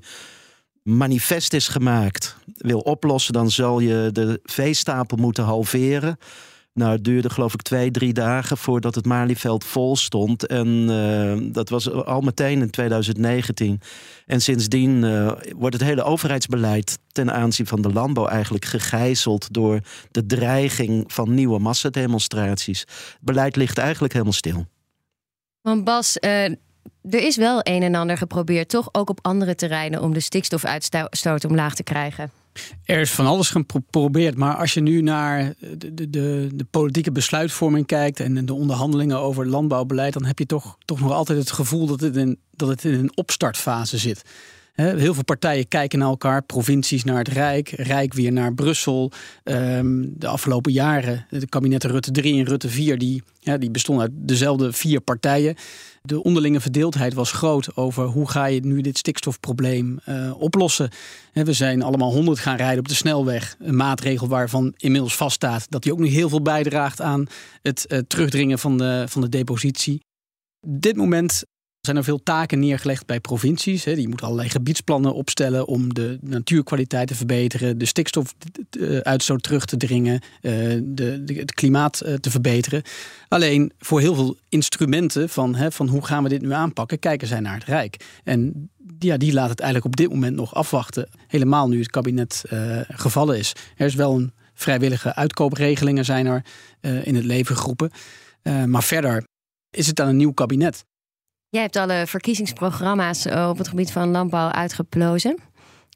manifest 0.85 1.53
is 1.53 1.67
gemaakt 1.67 2.37
wil 2.57 2.79
oplossen, 2.79 3.33
dan 3.33 3.51
zal 3.51 3.79
je 3.79 4.09
de 4.11 4.39
veestapel 4.43 5.17
moeten 5.17 5.43
halveren. 5.43 6.17
Nou, 6.73 6.91
het 6.91 7.03
duurde 7.03 7.29
geloof 7.29 7.53
ik 7.53 7.61
twee, 7.61 7.91
drie 7.91 8.13
dagen 8.13 8.57
voordat 8.57 8.95
het 8.95 9.05
Malieveld 9.05 9.63
vol 9.63 9.95
stond. 9.95 10.45
En 10.45 10.67
uh, 10.67 11.51
dat 11.53 11.69
was 11.69 11.91
al 11.91 12.21
meteen 12.21 12.61
in 12.61 12.69
2019. 12.69 13.81
En 14.25 14.41
sindsdien 14.41 15.03
uh, 15.03 15.31
wordt 15.55 15.75
het 15.75 15.83
hele 15.83 16.03
overheidsbeleid 16.03 16.97
ten 17.11 17.33
aanzien 17.33 17.67
van 17.67 17.81
de 17.81 17.93
landbouw 17.93 18.27
eigenlijk 18.27 18.65
gegijzeld 18.65 19.53
door 19.53 19.79
de 20.11 20.25
dreiging 20.25 21.13
van 21.13 21.33
nieuwe 21.33 21.59
massademonstraties. 21.59 22.79
Het 22.79 23.17
beleid 23.21 23.55
ligt 23.55 23.77
eigenlijk 23.77 24.13
helemaal 24.13 24.33
stil. 24.33 24.65
Want 25.61 25.83
Bas, 25.83 26.17
uh, 26.19 26.45
er 27.09 27.25
is 27.25 27.35
wel 27.35 27.59
een 27.63 27.83
en 27.83 27.95
ander 27.95 28.17
geprobeerd, 28.17 28.69
toch 28.69 28.89
ook 28.91 29.09
op 29.09 29.19
andere 29.21 29.55
terreinen, 29.55 30.01
om 30.01 30.13
de 30.13 30.19
stikstofuitstoot 30.19 31.45
omlaag 31.45 31.75
te 31.75 31.83
krijgen. 31.83 32.31
Er 32.85 32.99
is 32.99 33.11
van 33.11 33.25
alles 33.25 33.49
geprobeerd, 33.49 34.37
maar 34.37 34.55
als 34.55 34.73
je 34.73 34.81
nu 34.81 35.01
naar 35.01 35.53
de, 35.77 36.09
de, 36.09 36.49
de, 36.53 36.65
politieke 36.69 37.11
besluitvorming 37.11 37.85
kijkt 37.85 38.19
en 38.19 38.45
de 38.45 38.53
onderhandelingen 38.53 39.19
over 39.19 39.47
landbouwbeleid, 39.47 40.13
dan 40.13 40.25
heb 40.25 40.39
je 40.39 40.45
toch, 40.45 40.77
toch 40.85 40.99
nog 40.99 41.11
altijd 41.11 41.39
het 41.39 41.51
gevoel 41.51 41.85
dat 41.85 41.99
het, 41.99 42.15
in, 42.15 42.39
dat 42.51 42.69
het 42.69 42.83
in 42.83 42.93
een 42.93 43.17
opstartfase 43.17 43.97
zit. 43.97 44.23
Heel 44.75 45.13
veel 45.13 45.23
partijen 45.23 45.67
kijken 45.67 45.99
naar 45.99 46.07
elkaar, 46.07 46.43
provincies 46.43 47.03
naar 47.03 47.17
het 47.17 47.27
Rijk, 47.27 47.69
Rijk 47.69 48.13
weer 48.13 48.31
naar 48.31 48.53
Brussel. 48.53 49.11
Ehm, 49.43 50.05
de 50.07 50.27
afgelopen 50.27 50.71
jaren, 50.71 51.25
de 51.29 51.47
kabinetten 51.47 51.89
Rutte 51.89 52.11
3 52.11 52.39
en 52.39 52.45
Rutte 52.45 52.69
4, 52.69 52.97
die, 52.97 53.23
die 53.59 53.71
bestonden 53.71 54.05
uit 54.05 54.13
dezelfde 54.15 54.73
vier 54.73 55.01
partijen. 55.01 55.55
De 56.01 56.23
onderlinge 56.23 56.59
verdeeldheid 56.59 57.13
was 57.13 57.31
groot 57.31 57.75
over 57.75 58.05
hoe 58.05 58.29
ga 58.29 58.45
je 58.45 58.65
nu 58.65 58.81
dit 58.81 58.97
stikstofprobleem 58.97 59.99
uh, 60.09 60.41
oplossen. 60.41 60.89
We 61.33 61.53
zijn 61.53 61.81
allemaal 61.81 62.11
100 62.11 62.39
gaan 62.39 62.57
rijden 62.57 62.79
op 62.79 62.87
de 62.87 62.95
snelweg. 62.95 63.55
Een 63.59 63.75
maatregel 63.75 64.27
waarvan 64.27 64.73
inmiddels 64.77 65.15
vaststaat 65.15 65.65
dat 65.69 65.83
die 65.83 65.91
ook 65.91 65.99
nu 65.99 66.07
heel 66.07 66.29
veel 66.29 66.41
bijdraagt 66.41 67.01
aan 67.01 67.25
het 67.61 67.85
uh, 67.87 67.99
terugdringen 68.07 68.59
van 68.59 68.77
de, 68.77 69.05
van 69.07 69.21
de 69.21 69.29
depositie. 69.29 69.99
Dit 70.67 70.95
moment 70.95 71.43
zijn 71.85 71.97
er 71.97 72.03
veel 72.03 72.23
taken 72.23 72.59
neergelegd 72.59 73.05
bij 73.05 73.19
provincies. 73.19 73.83
Die 73.83 74.07
moeten 74.07 74.25
allerlei 74.25 74.49
gebiedsplannen 74.49 75.13
opstellen 75.13 75.65
om 75.67 75.93
de 75.93 76.17
natuurkwaliteit 76.21 77.07
te 77.07 77.15
verbeteren, 77.15 77.77
de 77.77 77.85
stikstofuitstoot 77.85 79.43
terug 79.43 79.65
te 79.65 79.77
dringen, 79.77 80.21
eh, 80.41 80.51
de, 80.83 81.23
het 81.35 81.53
klimaat 81.53 82.01
eh, 82.01 82.13
te 82.13 82.31
verbeteren. 82.31 82.81
Alleen 83.27 83.71
voor 83.79 83.99
heel 83.99 84.15
veel 84.15 84.37
instrumenten 84.49 85.29
van, 85.29 85.71
van 85.71 85.87
hoe 85.87 86.05
gaan 86.05 86.23
we 86.23 86.29
dit 86.29 86.41
nu 86.41 86.51
aanpakken, 86.51 86.99
kijken 86.99 87.27
zij 87.27 87.39
naar 87.39 87.53
het 87.53 87.63
Rijk. 87.63 88.05
En 88.23 88.69
ja, 88.99 89.17
die 89.17 89.33
laat 89.33 89.49
het 89.49 89.59
eigenlijk 89.59 89.93
op 89.93 89.95
dit 89.95 90.09
moment 90.09 90.35
nog 90.35 90.55
afwachten. 90.55 91.09
Helemaal 91.27 91.67
nu 91.67 91.79
het 91.79 91.89
kabinet 91.89 92.43
gevallen 92.87 93.37
is. 93.37 93.53
Er 93.75 93.85
is 93.85 93.95
wel 93.95 94.15
een 94.15 94.33
vrijwillige 94.53 95.15
uitkoopregelingen 95.15 96.05
zijn 96.05 96.25
er 96.25 96.45
in 97.03 97.15
het 97.15 97.25
leven 97.25 97.57
geroepen. 97.57 97.91
maar 98.65 98.83
verder 98.83 99.23
is 99.75 99.87
het 99.87 99.99
aan 99.99 100.07
een 100.07 100.17
nieuw 100.17 100.33
kabinet. 100.33 100.85
Jij 101.55 101.63
hebt 101.63 101.75
alle 101.75 102.03
verkiezingsprogramma's 102.07 103.25
eh, 103.25 103.49
op 103.49 103.57
het 103.57 103.67
gebied 103.67 103.91
van 103.91 104.11
landbouw 104.11 104.49
uitgeplozen. 104.49 105.37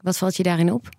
Wat 0.04 0.18
valt 0.18 0.36
je 0.36 0.44
daarin 0.44 0.74
op? 0.74 0.90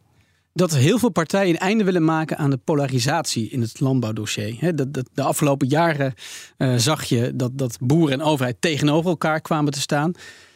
dat 0.53 0.75
heel 0.75 0.99
veel 0.99 1.11
partijen 1.11 1.49
een 1.55 1.59
einde 1.61 1.85
willen 1.85 2.05
maken 2.05 2.39
aan 2.39 2.51
de 2.51 2.57
polarisatie 2.57 3.51
in 3.51 3.61
het 3.61 3.81
landbouwdossier. 3.81 4.77
de, 4.77 5.05
afgelopen 5.15 5.69
jaren 5.69 6.15
uh, 6.59 6.75
zag 6.77 7.05
je 7.05 7.33
dat, 7.35 7.59
dat 7.59 7.77
boeren 7.81 8.21
en 8.21 8.27
overheid 8.27 8.57
tegenover 8.61 9.11
elkaar 9.11 9.41
kwamen 9.41 9.73
te 9.73 9.81
staan. 9.81 10.13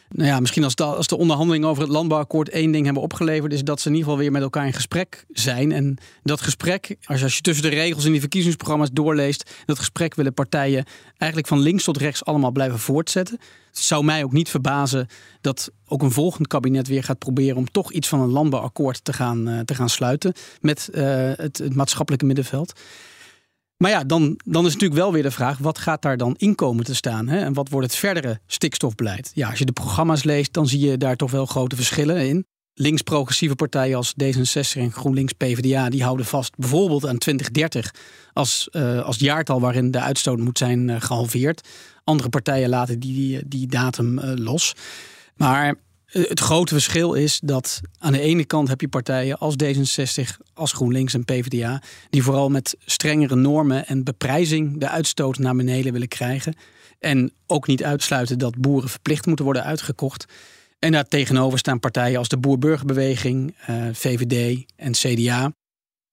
Nou 0.09 0.29
ja, 0.29 0.39
misschien 0.39 0.63
als 0.63 0.75
de, 0.75 0.83
als 0.83 1.07
de 1.07 1.17
onderhandelingen 1.17 1.69
over 1.69 1.83
het 1.83 1.91
landbouwakkoord 1.91 2.49
één 2.49 2.71
ding 2.71 2.85
hebben 2.85 3.03
opgeleverd, 3.03 3.53
is 3.53 3.63
dat 3.63 3.79
ze 3.81 3.87
in 3.87 3.93
ieder 3.93 4.09
geval 4.09 4.23
weer 4.23 4.31
met 4.31 4.41
elkaar 4.41 4.65
in 4.65 4.73
gesprek 4.73 5.25
zijn. 5.29 5.71
En 5.71 5.97
dat 6.23 6.41
gesprek, 6.41 6.95
als 7.03 7.17
je, 7.17 7.23
als 7.23 7.35
je 7.35 7.41
tussen 7.41 7.69
de 7.69 7.75
regels 7.75 8.05
in 8.05 8.11
die 8.11 8.19
verkiezingsprogramma's 8.19 8.89
doorleest, 8.91 9.51
dat 9.65 9.77
gesprek 9.77 10.15
willen 10.15 10.33
partijen 10.33 10.85
eigenlijk 11.17 11.49
van 11.49 11.59
links 11.59 11.83
tot 11.83 11.97
rechts 11.97 12.25
allemaal 12.25 12.51
blijven 12.51 12.79
voortzetten. 12.79 13.39
Het 13.69 13.83
zou 13.83 14.03
mij 14.03 14.23
ook 14.23 14.31
niet 14.31 14.49
verbazen 14.49 15.07
dat 15.41 15.71
ook 15.87 16.01
een 16.01 16.11
volgend 16.11 16.47
kabinet 16.47 16.87
weer 16.87 17.03
gaat 17.03 17.19
proberen 17.19 17.57
om 17.57 17.71
toch 17.71 17.91
iets 17.91 18.07
van 18.07 18.19
een 18.19 18.31
landbouwakkoord 18.31 19.03
te 19.03 19.13
gaan, 19.13 19.49
uh, 19.49 19.59
te 19.59 19.75
gaan 19.75 19.89
sluiten 19.89 20.33
met 20.61 20.89
het, 20.93 21.57
het 21.57 21.75
maatschappelijke 21.75 22.25
middenveld. 22.25 22.73
Maar 23.77 23.91
ja, 23.91 24.03
dan, 24.03 24.39
dan 24.45 24.65
is 24.65 24.73
natuurlijk 24.73 25.01
wel 25.01 25.11
weer 25.11 25.23
de 25.23 25.31
vraag: 25.31 25.57
wat 25.57 25.77
gaat 25.77 26.01
daar 26.01 26.17
dan 26.17 26.35
in 26.37 26.55
komen 26.55 26.83
te 26.83 26.95
staan? 26.95 27.27
Hè? 27.27 27.39
En 27.39 27.53
wat 27.53 27.69
wordt 27.69 27.87
het 27.87 27.95
verdere 27.95 28.39
stikstofbeleid? 28.47 29.31
Ja, 29.33 29.49
als 29.49 29.59
je 29.59 29.65
de 29.65 29.71
programma's 29.71 30.23
leest, 30.23 30.53
dan 30.53 30.67
zie 30.67 30.79
je 30.79 30.97
daar 30.97 31.15
toch 31.15 31.31
wel 31.31 31.45
grote 31.45 31.75
verschillen 31.75 32.27
in. 32.27 32.45
Links-progressieve 32.77 33.55
partijen 33.55 33.97
als 33.97 34.13
D66 34.23 34.79
en 34.79 34.91
GroenLinks 34.91 35.33
PvdA, 35.33 35.89
die 35.89 36.03
houden 36.03 36.25
vast 36.25 36.55
bijvoorbeeld 36.57 37.05
aan 37.07 37.17
2030 37.17 37.93
als, 38.33 38.67
uh, 38.71 39.01
als 39.01 39.17
jaartal 39.17 39.59
waarin 39.59 39.91
de 39.91 39.99
uitstoot 39.99 40.37
moet 40.37 40.57
zijn 40.57 40.87
uh, 40.87 41.01
gehalveerd. 41.01 41.67
Andere 42.03 42.29
partijen 42.29 42.69
laten 42.69 42.99
die, 42.99 43.47
die, 43.47 43.67
datum 43.67 44.19
uh, 44.19 44.31
los. 44.35 44.73
Maar 45.35 45.67
eh, 45.67 45.71
het 46.21 46.39
grote 46.39 46.73
verschil 46.73 47.13
is 47.13 47.39
dat 47.43 47.81
aan 47.97 48.11
de 48.11 48.19
ene 48.19 48.45
kant 48.45 48.67
heb 48.67 48.81
je 48.81 48.87
partijen 48.87 49.37
als 49.37 49.55
D66, 49.63 50.37
als 50.53 50.73
GroenLinks 50.73 51.13
en 51.13 51.25
PvdA, 51.25 51.81
die 52.09 52.23
vooral 52.23 52.49
met 52.49 52.75
strengere 52.85 53.35
normen 53.35 53.87
en 53.87 54.03
beprijzing 54.03 54.79
de 54.79 54.89
uitstoot 54.89 55.37
naar 55.37 55.55
beneden 55.55 55.91
willen 55.91 56.07
krijgen. 56.07 56.55
En 56.99 57.31
ook 57.47 57.67
niet 57.67 57.83
uitsluiten 57.83 58.39
dat 58.39 58.57
boeren 58.57 58.89
verplicht 58.89 59.25
moeten 59.25 59.45
worden 59.45 59.63
uitgekocht. 59.63 60.25
En 60.79 60.91
daar 60.91 61.07
tegenover 61.07 61.59
staan 61.59 61.79
partijen 61.79 62.17
als 62.17 62.29
de 62.29 62.37
Boer-Burgerbeweging, 62.37 63.55
eh, 63.65 63.75
VVD 63.91 64.65
en 64.75 64.91
CDA, 64.91 65.51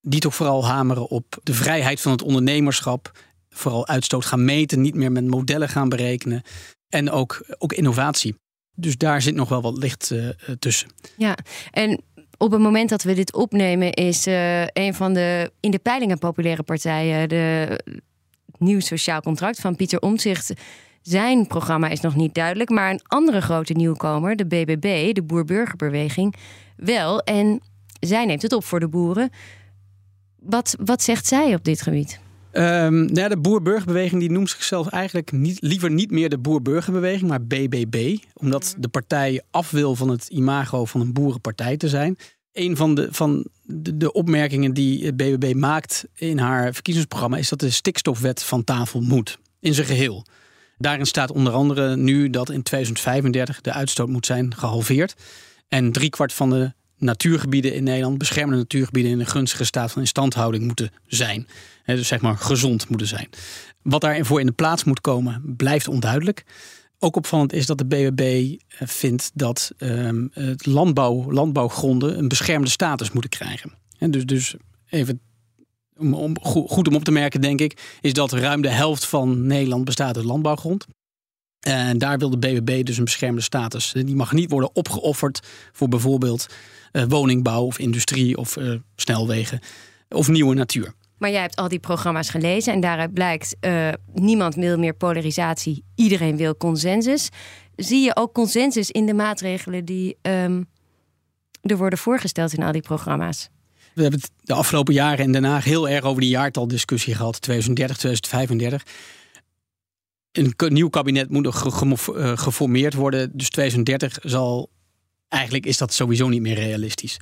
die 0.00 0.20
toch 0.20 0.34
vooral 0.34 0.66
hameren 0.66 1.08
op 1.08 1.38
de 1.42 1.54
vrijheid 1.54 2.00
van 2.00 2.12
het 2.12 2.22
ondernemerschap. 2.22 3.18
Vooral 3.50 3.86
uitstoot 3.86 4.24
gaan 4.24 4.44
meten, 4.44 4.80
niet 4.80 4.94
meer 4.94 5.12
met 5.12 5.26
modellen 5.26 5.68
gaan 5.68 5.88
berekenen. 5.88 6.42
En 6.88 7.10
ook, 7.10 7.54
ook 7.58 7.72
innovatie. 7.72 8.36
Dus 8.74 8.96
daar 8.96 9.22
zit 9.22 9.34
nog 9.34 9.48
wel 9.48 9.62
wat 9.62 9.78
licht 9.78 10.10
uh, 10.10 10.28
tussen. 10.58 10.88
Ja, 11.16 11.36
en 11.70 12.02
op 12.38 12.50
het 12.50 12.60
moment 12.60 12.88
dat 12.88 13.02
we 13.02 13.14
dit 13.14 13.34
opnemen, 13.34 13.92
is 13.92 14.26
uh, 14.26 14.66
een 14.66 14.94
van 14.94 15.12
de 15.14 15.52
in 15.60 15.70
de 15.70 15.78
peilingen 15.78 16.18
populaire 16.18 16.62
partijen 16.62 17.28
de 17.28 17.78
nieuw 18.58 18.80
sociaal 18.80 19.20
contract 19.20 19.60
van 19.60 19.76
Pieter 19.76 20.00
Omtzigt. 20.00 20.52
Zijn 21.02 21.46
programma 21.46 21.88
is 21.88 22.00
nog 22.00 22.16
niet 22.16 22.34
duidelijk, 22.34 22.70
maar 22.70 22.90
een 22.90 23.00
andere 23.02 23.40
grote 23.40 23.72
nieuwkomer, 23.72 24.36
de 24.36 24.46
BBB, 24.46 25.14
de 25.14 25.22
Boer-Burgerbeweging, 25.22 26.34
wel. 26.76 27.20
En 27.20 27.60
zij 28.00 28.24
neemt 28.24 28.42
het 28.42 28.52
op 28.52 28.64
voor 28.64 28.80
de 28.80 28.88
boeren. 28.88 29.30
Wat, 30.38 30.76
wat 30.84 31.02
zegt 31.02 31.26
zij 31.26 31.54
op 31.54 31.64
dit 31.64 31.82
gebied? 31.82 32.20
Um, 32.52 33.12
nou 33.12 33.28
de 33.28 33.36
boer-burgerbeweging 33.36 34.20
die 34.20 34.30
noemt 34.30 34.50
zichzelf 34.50 34.88
eigenlijk 34.88 35.32
niet, 35.32 35.60
liever 35.60 35.90
niet 35.90 36.10
meer 36.10 36.28
de 36.28 36.38
boer-burgerbeweging, 36.38 37.30
maar 37.30 37.42
BBB. 37.42 38.16
Omdat 38.34 38.74
de 38.78 38.88
partij 38.88 39.42
af 39.50 39.70
wil 39.70 39.94
van 39.94 40.08
het 40.08 40.28
imago 40.28 40.84
van 40.84 41.00
een 41.00 41.12
boerenpartij 41.12 41.76
te 41.76 41.88
zijn. 41.88 42.16
Een 42.52 42.76
van 42.76 42.94
de, 42.94 43.08
van 43.10 43.46
de, 43.62 43.96
de 43.96 44.12
opmerkingen 44.12 44.74
die 44.74 45.12
BBB 45.12 45.54
maakt 45.54 46.06
in 46.14 46.38
haar 46.38 46.72
verkiezingsprogramma 46.72 47.36
is 47.36 47.48
dat 47.48 47.60
de 47.60 47.70
stikstofwet 47.70 48.44
van 48.44 48.64
tafel 48.64 49.00
moet. 49.00 49.38
In 49.60 49.74
zijn 49.74 49.86
geheel. 49.86 50.26
Daarin 50.78 51.06
staat 51.06 51.32
onder 51.32 51.52
andere 51.52 51.96
nu 51.96 52.30
dat 52.30 52.50
in 52.50 52.62
2035 52.62 53.60
de 53.60 53.72
uitstoot 53.72 54.08
moet 54.08 54.26
zijn 54.26 54.56
gehalveerd. 54.56 55.14
En 55.68 55.92
driekwart 55.92 56.32
van 56.32 56.50
de 56.50 56.72
natuurgebieden 57.02 57.74
in 57.74 57.84
Nederland, 57.84 58.18
beschermde 58.18 58.56
natuurgebieden 58.56 59.12
in 59.12 59.20
een 59.20 59.26
gunstige 59.26 59.64
staat 59.64 59.92
van 59.92 60.00
instandhouding 60.00 60.64
moeten 60.64 60.90
zijn. 61.06 61.46
dus 61.84 62.08
zeg 62.08 62.20
maar 62.20 62.36
gezond 62.36 62.88
moeten 62.88 63.06
zijn. 63.06 63.28
Wat 63.82 64.00
daarvoor 64.00 64.40
in 64.40 64.46
de 64.46 64.52
plaats 64.52 64.84
moet 64.84 65.00
komen, 65.00 65.54
blijft 65.56 65.88
onduidelijk. 65.88 66.44
Ook 66.98 67.16
opvallend 67.16 67.52
is 67.52 67.66
dat 67.66 67.78
de 67.78 67.86
BBB 67.86 68.56
eh, 68.68 68.88
vindt 68.88 69.30
dat 69.34 69.72
het 70.32 70.66
landbouw, 70.66 71.32
landbouwgronden 71.32 72.18
een 72.18 72.28
beschermde 72.28 72.70
status 72.70 73.10
moeten 73.10 73.30
krijgen. 73.30 73.72
En 73.98 74.10
dus, 74.10 74.26
dus 74.26 74.54
even 74.88 75.20
om, 75.98 76.36
goed 76.42 76.88
om 76.88 76.94
op 76.94 77.04
te 77.04 77.10
merken, 77.10 77.40
denk 77.40 77.60
ik, 77.60 77.98
is 78.00 78.12
dat 78.12 78.32
ruim 78.32 78.62
de 78.62 78.68
helft 78.68 79.04
van 79.04 79.46
Nederland 79.46 79.84
bestaat 79.84 80.16
uit 80.16 80.24
landbouwgrond. 80.24 80.86
En 81.62 81.98
daar 81.98 82.18
wil 82.18 82.30
de 82.30 82.38
BBB 82.38 82.84
dus 82.84 82.98
een 82.98 83.04
beschermde 83.04 83.40
status. 83.40 83.92
Die 83.92 84.16
mag 84.16 84.32
niet 84.32 84.50
worden 84.50 84.74
opgeofferd 84.74 85.40
voor 85.72 85.88
bijvoorbeeld 85.88 86.46
uh, 86.92 87.02
woningbouw 87.08 87.64
of 87.64 87.78
industrie 87.78 88.36
of 88.36 88.56
uh, 88.56 88.74
snelwegen 88.96 89.60
of 90.08 90.28
nieuwe 90.28 90.54
natuur. 90.54 90.92
Maar 91.18 91.30
jij 91.30 91.40
hebt 91.40 91.56
al 91.56 91.68
die 91.68 91.78
programma's 91.78 92.30
gelezen 92.30 92.72
en 92.72 92.80
daaruit 92.80 93.12
blijkt 93.12 93.56
uh, 93.60 93.88
niemand 94.14 94.54
wil 94.54 94.78
meer 94.78 94.94
polarisatie, 94.94 95.84
iedereen 95.94 96.36
wil 96.36 96.56
consensus. 96.56 97.28
Zie 97.76 98.04
je 98.04 98.16
ook 98.16 98.34
consensus 98.34 98.90
in 98.90 99.06
de 99.06 99.14
maatregelen 99.14 99.84
die 99.84 100.16
um, 100.22 100.66
er 101.62 101.76
worden 101.76 101.98
voorgesteld 101.98 102.52
in 102.52 102.62
al 102.62 102.72
die 102.72 102.82
programma's? 102.82 103.48
We 103.94 104.02
hebben 104.02 104.20
het 104.20 104.30
de 104.40 104.54
afgelopen 104.54 104.94
jaren 104.94 105.24
in 105.24 105.32
Den 105.32 105.44
Haag 105.44 105.64
heel 105.64 105.88
erg 105.88 106.04
over 106.04 106.20
die 106.20 106.30
jaartaldiscussie 106.30 107.14
gehad, 107.14 107.40
2030, 107.40 107.96
2035 107.96 108.82
een 110.32 110.54
nieuw 110.68 110.88
kabinet 110.88 111.30
moet 111.30 111.42
nog 111.42 111.58
geformeerd 112.34 112.94
worden. 112.94 113.30
Dus 113.32 113.50
2030 113.50 114.18
zal 114.22 114.70
eigenlijk 115.28 115.66
is 115.66 115.78
dat 115.78 115.92
sowieso 115.92 116.28
niet 116.28 116.40
meer 116.40 116.54
realistisch. 116.54 117.20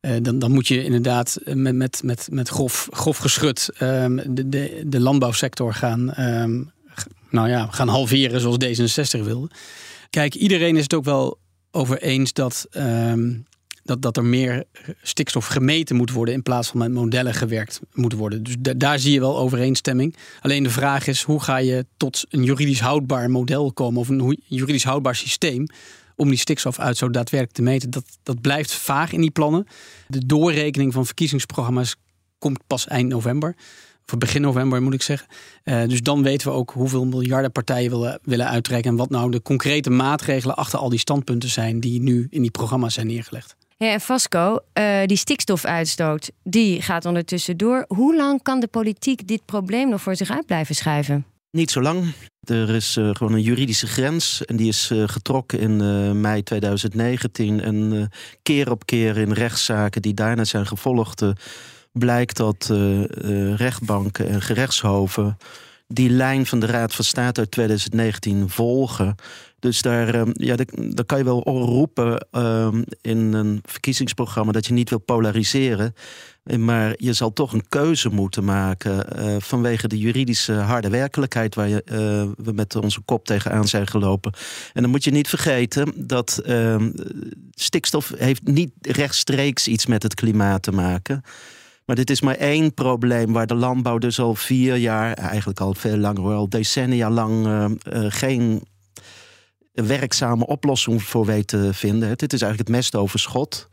Uh, 0.00 0.16
dan, 0.22 0.38
dan 0.38 0.52
moet 0.52 0.68
je 0.68 0.84
inderdaad 0.84 1.38
met, 1.44 1.74
met, 1.74 2.00
met, 2.04 2.28
met 2.30 2.48
grof, 2.48 2.88
grof 2.90 3.16
geschut 3.16 3.68
um, 3.80 4.34
de, 4.34 4.48
de, 4.48 4.82
de 4.86 5.00
landbouwsector 5.00 5.74
gaan, 5.74 6.20
um, 6.20 6.70
nou 7.30 7.48
ja, 7.48 7.66
gaan 7.70 7.88
halveren 7.88 8.40
zoals 8.40 8.56
D66 8.64 9.20
wilde. 9.24 9.50
Kijk, 10.10 10.34
iedereen 10.34 10.76
is 10.76 10.82
het 10.82 10.94
ook 10.94 11.04
wel 11.04 11.38
over 11.70 12.02
eens 12.02 12.32
dat, 12.32 12.66
um, 12.76 13.46
dat, 13.82 14.02
dat 14.02 14.16
er 14.16 14.24
meer 14.24 14.64
stikstof 15.02 15.46
gemeten 15.46 15.96
moet 15.96 16.10
worden 16.10 16.34
in 16.34 16.42
plaats 16.42 16.68
van 16.68 16.78
met 16.78 16.92
modellen 16.92 17.34
gewerkt 17.34 17.80
moet 17.92 18.12
worden. 18.12 18.42
Dus 18.42 18.56
daar 18.76 18.98
zie 18.98 19.12
je 19.12 19.20
wel 19.20 19.38
overeenstemming. 19.38 20.16
Alleen 20.40 20.62
de 20.62 20.70
vraag 20.70 21.06
is, 21.06 21.22
hoe 21.22 21.42
ga 21.42 21.56
je 21.56 21.86
tot 21.96 22.24
een 22.28 22.44
juridisch 22.44 22.80
houdbaar 22.80 23.30
model 23.30 23.72
komen 23.72 24.00
of 24.00 24.08
een 24.08 24.40
juridisch 24.46 24.84
houdbaar 24.84 25.16
systeem 25.16 25.66
om 26.16 26.28
die 26.28 26.38
stikstofuitstoot 26.38 27.14
daadwerkelijk 27.14 27.56
te 27.56 27.62
meten, 27.62 27.90
dat, 27.90 28.04
dat 28.22 28.40
blijft 28.40 28.72
vaag 28.72 29.12
in 29.12 29.20
die 29.20 29.30
plannen. 29.30 29.66
De 30.06 30.26
doorrekening 30.26 30.92
van 30.92 31.06
verkiezingsprogramma's 31.06 31.96
komt 32.38 32.60
pas 32.66 32.86
eind 32.86 33.08
november. 33.08 33.56
Of 34.12 34.18
begin 34.18 34.40
november 34.40 34.82
moet 34.82 34.94
ik 34.94 35.02
zeggen. 35.02 35.28
Uh, 35.64 35.88
dus 35.88 36.02
dan 36.02 36.22
weten 36.22 36.48
we 36.48 36.54
ook 36.54 36.70
hoeveel 36.70 37.04
miljarden 37.04 37.52
partijen 37.52 37.90
willen, 37.90 38.18
willen 38.22 38.48
uittrekken. 38.48 38.90
En 38.90 38.96
wat 38.96 39.10
nou 39.10 39.30
de 39.30 39.42
concrete 39.42 39.90
maatregelen 39.90 40.56
achter 40.56 40.78
al 40.78 40.88
die 40.88 40.98
standpunten 40.98 41.48
zijn 41.48 41.80
die 41.80 42.00
nu 42.00 42.26
in 42.30 42.42
die 42.42 42.50
programma's 42.50 42.94
zijn 42.94 43.06
neergelegd. 43.06 43.56
Ja, 43.82 43.92
en 43.92 44.00
Vasco, 44.00 44.58
uh, 44.78 45.00
die 45.06 45.16
stikstofuitstoot, 45.16 46.30
die 46.42 46.82
gaat 46.82 47.04
ondertussen 47.04 47.56
door. 47.56 47.84
Hoe 47.88 48.16
lang 48.16 48.42
kan 48.42 48.60
de 48.60 48.66
politiek 48.66 49.28
dit 49.28 49.44
probleem 49.44 49.88
nog 49.88 50.00
voor 50.00 50.16
zich 50.16 50.30
uit 50.30 50.46
blijven 50.46 50.74
schuiven? 50.74 51.24
Niet 51.50 51.70
zo 51.70 51.80
lang. 51.80 52.12
Er 52.40 52.70
is 52.70 52.96
uh, 52.96 53.10
gewoon 53.12 53.32
een 53.32 53.42
juridische 53.42 53.86
grens 53.86 54.44
en 54.44 54.56
die 54.56 54.68
is 54.68 54.90
uh, 54.92 55.08
getrokken 55.08 55.58
in 55.58 56.20
mei 56.20 56.42
2019. 56.42 57.60
En 57.60 58.10
keer 58.42 58.70
op 58.70 58.86
keer 58.86 59.16
in 59.16 59.32
rechtszaken 59.32 60.02
die 60.02 60.14
daarna 60.14 60.44
zijn 60.44 60.66
gevolgd, 60.66 61.22
blijkt 61.92 62.36
dat 62.36 62.72
rechtbanken 63.56 64.28
en 64.28 64.42
gerechtshoven 64.42 65.36
die 65.92 66.10
lijn 66.10 66.46
van 66.46 66.60
de 66.60 66.66
Raad 66.66 66.94
van 66.94 67.04
State 67.04 67.40
uit 67.40 67.50
2019 67.50 68.48
volgen. 68.48 69.14
Dus 69.58 69.82
daar, 69.82 70.14
ehm, 70.14 70.30
ja, 70.32 70.56
daar, 70.56 71.04
kan 71.04 71.18
je 71.18 71.24
wel 71.24 71.42
roepen 71.42 72.26
ehm, 72.30 72.82
in 73.00 73.32
een 73.32 73.60
verkiezingsprogramma 73.62 74.52
dat 74.52 74.66
je 74.66 74.72
niet 74.72 74.90
wil 74.90 74.98
polariseren. 74.98 75.94
Maar 76.58 76.94
je 76.96 77.12
zal 77.12 77.32
toch 77.32 77.52
een 77.52 77.68
keuze 77.68 78.08
moeten 78.08 78.44
maken 78.44 79.06
uh, 79.18 79.36
vanwege 79.38 79.88
de 79.88 79.98
juridische 79.98 80.52
harde 80.52 80.88
werkelijkheid 80.88 81.54
waar 81.54 81.68
je, 81.68 81.82
uh, 81.84 82.44
we 82.44 82.52
met 82.52 82.76
onze 82.76 83.00
kop 83.00 83.24
tegenaan 83.24 83.68
zijn 83.68 83.86
gelopen. 83.86 84.32
En 84.72 84.82
dan 84.82 84.90
moet 84.90 85.04
je 85.04 85.10
niet 85.10 85.28
vergeten 85.28 85.92
dat 86.06 86.42
uh, 86.46 86.76
stikstof 87.50 88.12
heeft 88.16 88.42
niet 88.44 88.70
rechtstreeks 88.80 89.68
iets 89.68 89.86
met 89.86 90.02
het 90.02 90.14
klimaat 90.14 90.62
te 90.62 90.72
maken. 90.72 91.22
Maar 91.84 91.96
dit 91.96 92.10
is 92.10 92.20
maar 92.20 92.34
één 92.36 92.74
probleem 92.74 93.32
waar 93.32 93.46
de 93.46 93.54
landbouw 93.54 93.98
dus 93.98 94.20
al 94.20 94.34
vier 94.34 94.76
jaar, 94.76 95.14
eigenlijk 95.14 95.60
al 95.60 95.74
veel 95.74 95.96
langer, 95.96 96.34
al 96.34 96.48
decennia 96.48 97.10
lang 97.10 97.46
geen 98.08 98.62
werkzame 99.72 100.46
oplossing 100.46 101.02
voor 101.02 101.26
weet 101.26 101.46
te 101.46 101.74
vinden. 101.74 102.16
Dit 102.16 102.32
is 102.32 102.42
eigenlijk 102.42 102.68
het 102.68 102.76
mestoverschot. 102.76 103.68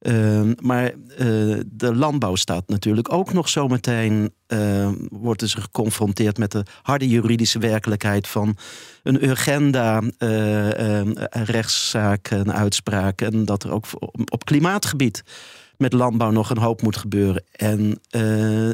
Uh, 0.00 0.40
maar 0.60 0.92
uh, 0.92 1.60
de 1.66 1.94
landbouw 1.94 2.34
staat 2.34 2.68
natuurlijk 2.68 3.12
ook 3.12 3.32
nog 3.32 3.48
zometeen. 3.48 4.34
Uh, 4.48 4.88
wordt 5.10 5.40
dus 5.40 5.54
geconfronteerd 5.54 6.38
met 6.38 6.52
de 6.52 6.62
harde 6.82 7.08
juridische 7.08 7.58
werkelijkheid 7.58 8.28
van 8.28 8.56
een 9.02 9.24
urgenda, 9.24 10.02
ehm, 10.18 11.12
rechtszaak, 11.30 12.30
een 12.30 12.52
uitspraak. 12.52 13.20
En 13.20 13.44
dat 13.44 13.62
er 13.62 13.72
ook 13.72 13.84
op 14.28 14.44
klimaatgebied 14.44 15.22
met 15.76 15.92
landbouw 15.92 16.30
nog 16.30 16.50
een 16.50 16.58
hoop 16.58 16.82
moet 16.82 16.96
gebeuren. 16.96 17.44
En 17.52 18.00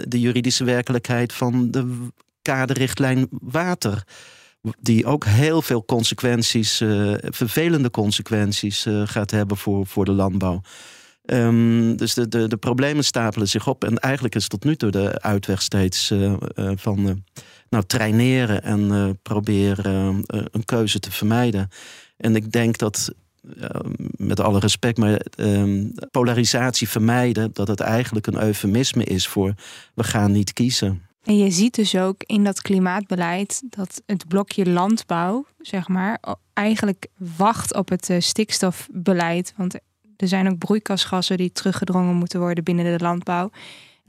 de 0.09 0.21
juridische 0.21 0.65
werkelijkheid 0.65 1.33
van 1.33 1.71
de 1.71 2.09
kaderrichtlijn 2.43 3.29
water 3.31 4.05
die 4.81 5.07
ook 5.07 5.25
heel 5.25 5.63
veel 5.63 5.85
consequenties, 5.85 6.81
uh, 6.81 7.15
vervelende 7.21 7.91
consequenties 7.91 8.87
uh, 8.87 9.03
gaat 9.05 9.31
hebben 9.31 9.57
voor, 9.57 9.87
voor 9.87 10.05
de 10.05 10.13
landbouw. 10.13 10.61
Um, 11.25 11.97
dus 11.97 12.15
de, 12.15 12.29
de, 12.29 12.49
de 12.49 12.57
problemen 12.57 13.05
stapelen 13.05 13.49
zich 13.49 13.69
op. 13.69 13.85
En 13.85 13.99
eigenlijk 13.99 14.35
is 14.35 14.49
tot 14.49 14.65
nu 14.65 14.77
toe 14.77 14.91
de 14.91 15.21
uitweg 15.21 15.63
steeds 15.63 16.15
van 16.75 17.25
nou, 17.69 17.85
traineren 17.87 18.63
en 18.63 19.19
proberen 19.23 20.23
een 20.27 20.65
keuze 20.65 20.99
te 20.99 21.11
vermijden. 21.11 21.69
En 22.17 22.37
ik 22.37 22.53
denk 22.53 22.79
dat 22.79 23.13
met 24.17 24.41
alle 24.41 24.59
respect, 24.59 24.99
maar 24.99 25.27
um, 25.37 25.93
polarisatie 26.11 26.89
vermijden, 26.89 27.51
dat 27.53 27.69
het 27.69 27.81
eigenlijk 27.81 28.27
een 28.27 28.43
eufemisme 28.43 29.05
is 29.05 29.27
voor 29.27 29.55
we 29.95 30.05
gaan 30.05 30.33
niet 30.33 30.53
kiezen. 30.53 31.03
En 31.23 31.39
je 31.39 31.51
ziet 31.51 31.75
dus 31.75 31.97
ook 31.97 32.23
in 32.27 32.45
dat 32.45 32.63
klimaatbeleid 32.63 33.63
dat 33.71 34.03
het 34.07 34.29
blokje 34.29 34.71
landbouw, 34.71 35.47
zeg 35.59 35.89
maar, 35.89 36.23
eigenlijk 36.53 37.07
wacht 37.37 37.75
op 37.75 37.89
het 37.89 38.11
eh, 38.11 38.21
stikstofbeleid. 38.21 39.55
Want 39.57 39.75
er 40.17 40.29
zijn 40.29 40.51
ook 40.51 40.59
broeikasgassen 40.59 41.37
die 41.37 41.53
teruggedrongen 41.53 42.15
moeten 42.15 42.41
worden 42.41 42.65
binnen 42.65 42.99
de 42.99 43.05
landbouw. 43.05 43.51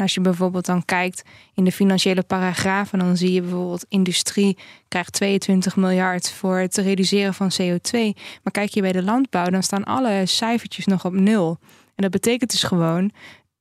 En 0.02 0.08
als 0.08 0.16
je 0.16 0.22
bijvoorbeeld 0.22 0.66
dan 0.66 0.86
kijkt 0.86 1.22
in 1.54 1.64
de 1.64 1.72
financiële 1.72 2.24
paragrafen, 2.24 3.00
dan 3.00 3.18
zie 3.18 3.32
je 3.32 3.42
bijvoorbeeld 3.42 3.86
industrie 3.90 4.58
krijgt 4.88 5.14
22 5.14 5.76
miljard 5.76 6.32
voor 6.32 6.58
het 6.58 6.78
reduceren 6.78 7.34
van 7.34 7.52
CO2. 7.62 7.98
Maar 8.44 8.52
kijk 8.52 8.70
je 8.70 8.82
bij 8.82 8.92
de 8.92 9.04
landbouw, 9.04 9.50
dan 9.50 9.64
staan 9.64 9.84
alle 9.84 10.26
cijfertjes 10.26 10.86
nog 10.86 11.06
op 11.06 11.14
nul. 11.14 11.58
En 11.96 12.04
dat 12.04 12.12
betekent 12.12 12.52
dus 12.52 12.64
gewoon 12.64 13.12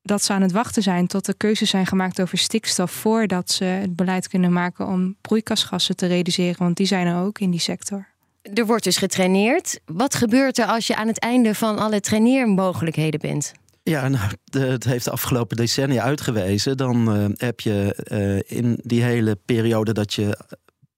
dat 0.02 0.22
ze 0.22 0.32
aan 0.32 0.42
het 0.42 0.52
wachten 0.52 0.82
zijn 0.82 1.06
tot 1.06 1.26
er 1.26 1.36
keuzes 1.36 1.70
zijn 1.70 1.86
gemaakt 1.86 2.20
over 2.20 2.38
stikstof 2.38 2.90
voordat 2.90 3.50
ze 3.50 3.64
het 3.64 3.96
beleid 3.96 4.28
kunnen 4.28 4.52
maken 4.52 4.86
om 4.86 5.16
broeikasgassen 5.20 5.96
te 5.96 6.06
reduceren, 6.06 6.58
want 6.58 6.76
die 6.76 6.86
zijn 6.86 7.06
er 7.06 7.22
ook 7.22 7.38
in 7.38 7.50
die 7.50 7.60
sector. 7.60 8.08
Er 8.54 8.66
wordt 8.66 8.84
dus 8.84 8.96
getraineerd. 8.96 9.80
Wat 9.84 10.14
gebeurt 10.14 10.58
er 10.58 10.66
als 10.66 10.86
je 10.86 10.96
aan 10.96 11.06
het 11.06 11.18
einde 11.18 11.54
van 11.54 11.78
alle 11.78 12.00
traineermogelijkheden 12.00 13.20
bent? 13.20 13.52
Ja, 13.82 14.08
nou, 14.08 14.30
het 14.50 14.84
heeft 14.84 15.04
de 15.04 15.10
afgelopen 15.10 15.56
decennia 15.56 16.02
uitgewezen. 16.02 16.76
Dan 16.76 17.16
uh, 17.16 17.24
heb 17.34 17.60
je 17.60 17.96
uh, 18.12 18.58
in 18.58 18.80
die 18.82 19.02
hele 19.02 19.36
periode 19.44 19.92
dat 19.92 20.14
je 20.14 20.38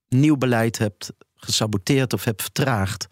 nieuw 0.09 0.37
beleid 0.37 0.79
hebt 0.79 1.13
gesaboteerd 1.35 2.13
of 2.13 2.25
hebt 2.25 2.43
vertraagd, 2.43 3.07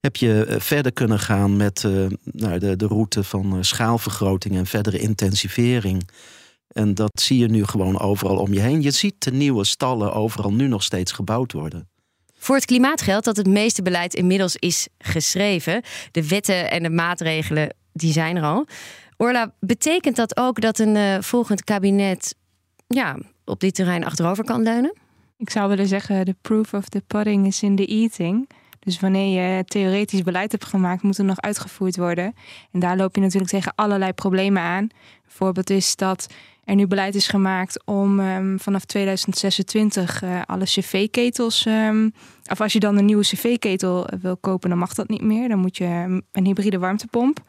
heb 0.00 0.16
je 0.16 0.44
eh, 0.44 0.60
verder 0.60 0.92
kunnen 0.92 1.18
gaan 1.18 1.56
met 1.56 1.82
nou, 2.22 2.58
de, 2.58 2.76
de 2.76 2.86
route 2.86 3.24
van 3.24 3.64
schaalvergroting 3.64 4.56
en 4.56 4.66
verdere 4.66 4.98
intensivering. 4.98 6.08
En 6.68 6.94
dat 6.94 7.20
zie 7.20 7.38
je 7.38 7.48
nu 7.48 7.64
gewoon 7.64 8.00
overal 8.00 8.36
om 8.36 8.52
je 8.52 8.60
heen. 8.60 8.82
Je 8.82 8.90
ziet 8.90 9.24
de 9.24 9.32
nieuwe 9.32 9.64
stallen 9.64 10.12
overal 10.12 10.52
nu 10.52 10.66
nog 10.68 10.82
steeds 10.82 11.12
gebouwd 11.12 11.52
worden. 11.52 11.88
Voor 12.38 12.56
het 12.56 12.64
klimaat 12.64 13.00
geldt 13.00 13.24
dat 13.24 13.36
het 13.36 13.46
meeste 13.46 13.82
beleid 13.82 14.14
inmiddels 14.14 14.56
is 14.56 14.88
geschreven. 14.98 15.82
De 16.10 16.28
wetten 16.28 16.70
en 16.70 16.82
de 16.82 16.90
maatregelen 16.90 17.74
die 17.92 18.12
zijn 18.12 18.36
er 18.36 18.42
al. 18.42 18.66
Orla, 19.16 19.52
betekent 19.60 20.16
dat 20.16 20.36
ook 20.36 20.60
dat 20.60 20.78
een 20.78 20.94
uh, 20.94 21.16
volgend 21.20 21.64
kabinet 21.64 22.36
ja, 22.86 23.16
op 23.44 23.60
dit 23.60 23.74
terrein 23.74 24.04
achterover 24.04 24.44
kan 24.44 24.62
leunen? 24.62 24.96
Ik 25.38 25.50
zou 25.50 25.68
willen 25.68 25.86
zeggen, 25.86 26.24
the 26.24 26.36
proof 26.40 26.74
of 26.74 26.88
the 26.88 27.02
pudding 27.06 27.46
is 27.46 27.62
in 27.62 27.76
the 27.76 27.86
eating. 27.86 28.48
Dus 28.78 29.00
wanneer 29.00 29.56
je 29.56 29.64
theoretisch 29.64 30.22
beleid 30.22 30.52
hebt 30.52 30.64
gemaakt, 30.64 31.02
moet 31.02 31.18
er 31.18 31.24
nog 31.24 31.40
uitgevoerd 31.40 31.96
worden. 31.96 32.34
En 32.72 32.80
daar 32.80 32.96
loop 32.96 33.14
je 33.14 33.20
natuurlijk 33.20 33.50
tegen 33.50 33.72
allerlei 33.74 34.12
problemen 34.12 34.62
aan. 34.62 34.82
Een 34.82 34.90
voorbeeld 35.26 35.70
is 35.70 35.96
dat 35.96 36.26
er 36.64 36.74
nu 36.74 36.86
beleid 36.86 37.14
is 37.14 37.28
gemaakt 37.28 37.86
om 37.86 38.20
um, 38.20 38.60
vanaf 38.60 38.84
2026 38.84 40.22
uh, 40.22 40.36
eh, 40.36 40.42
alle 40.46 40.64
cv-ketels. 40.64 41.66
Um, 41.66 42.12
of 42.50 42.60
als 42.60 42.72
je 42.72 42.80
dan 42.80 42.96
een 42.96 43.04
nieuwe 43.04 43.22
cv-ketel 43.22 44.06
wil 44.20 44.36
kopen, 44.36 44.68
dan 44.68 44.78
mag 44.78 44.94
dat 44.94 45.08
niet 45.08 45.22
meer. 45.22 45.48
Dan 45.48 45.58
moet 45.58 45.76
je 45.76 46.20
een 46.32 46.44
hybride 46.44 46.78
warmtepomp. 46.78 47.42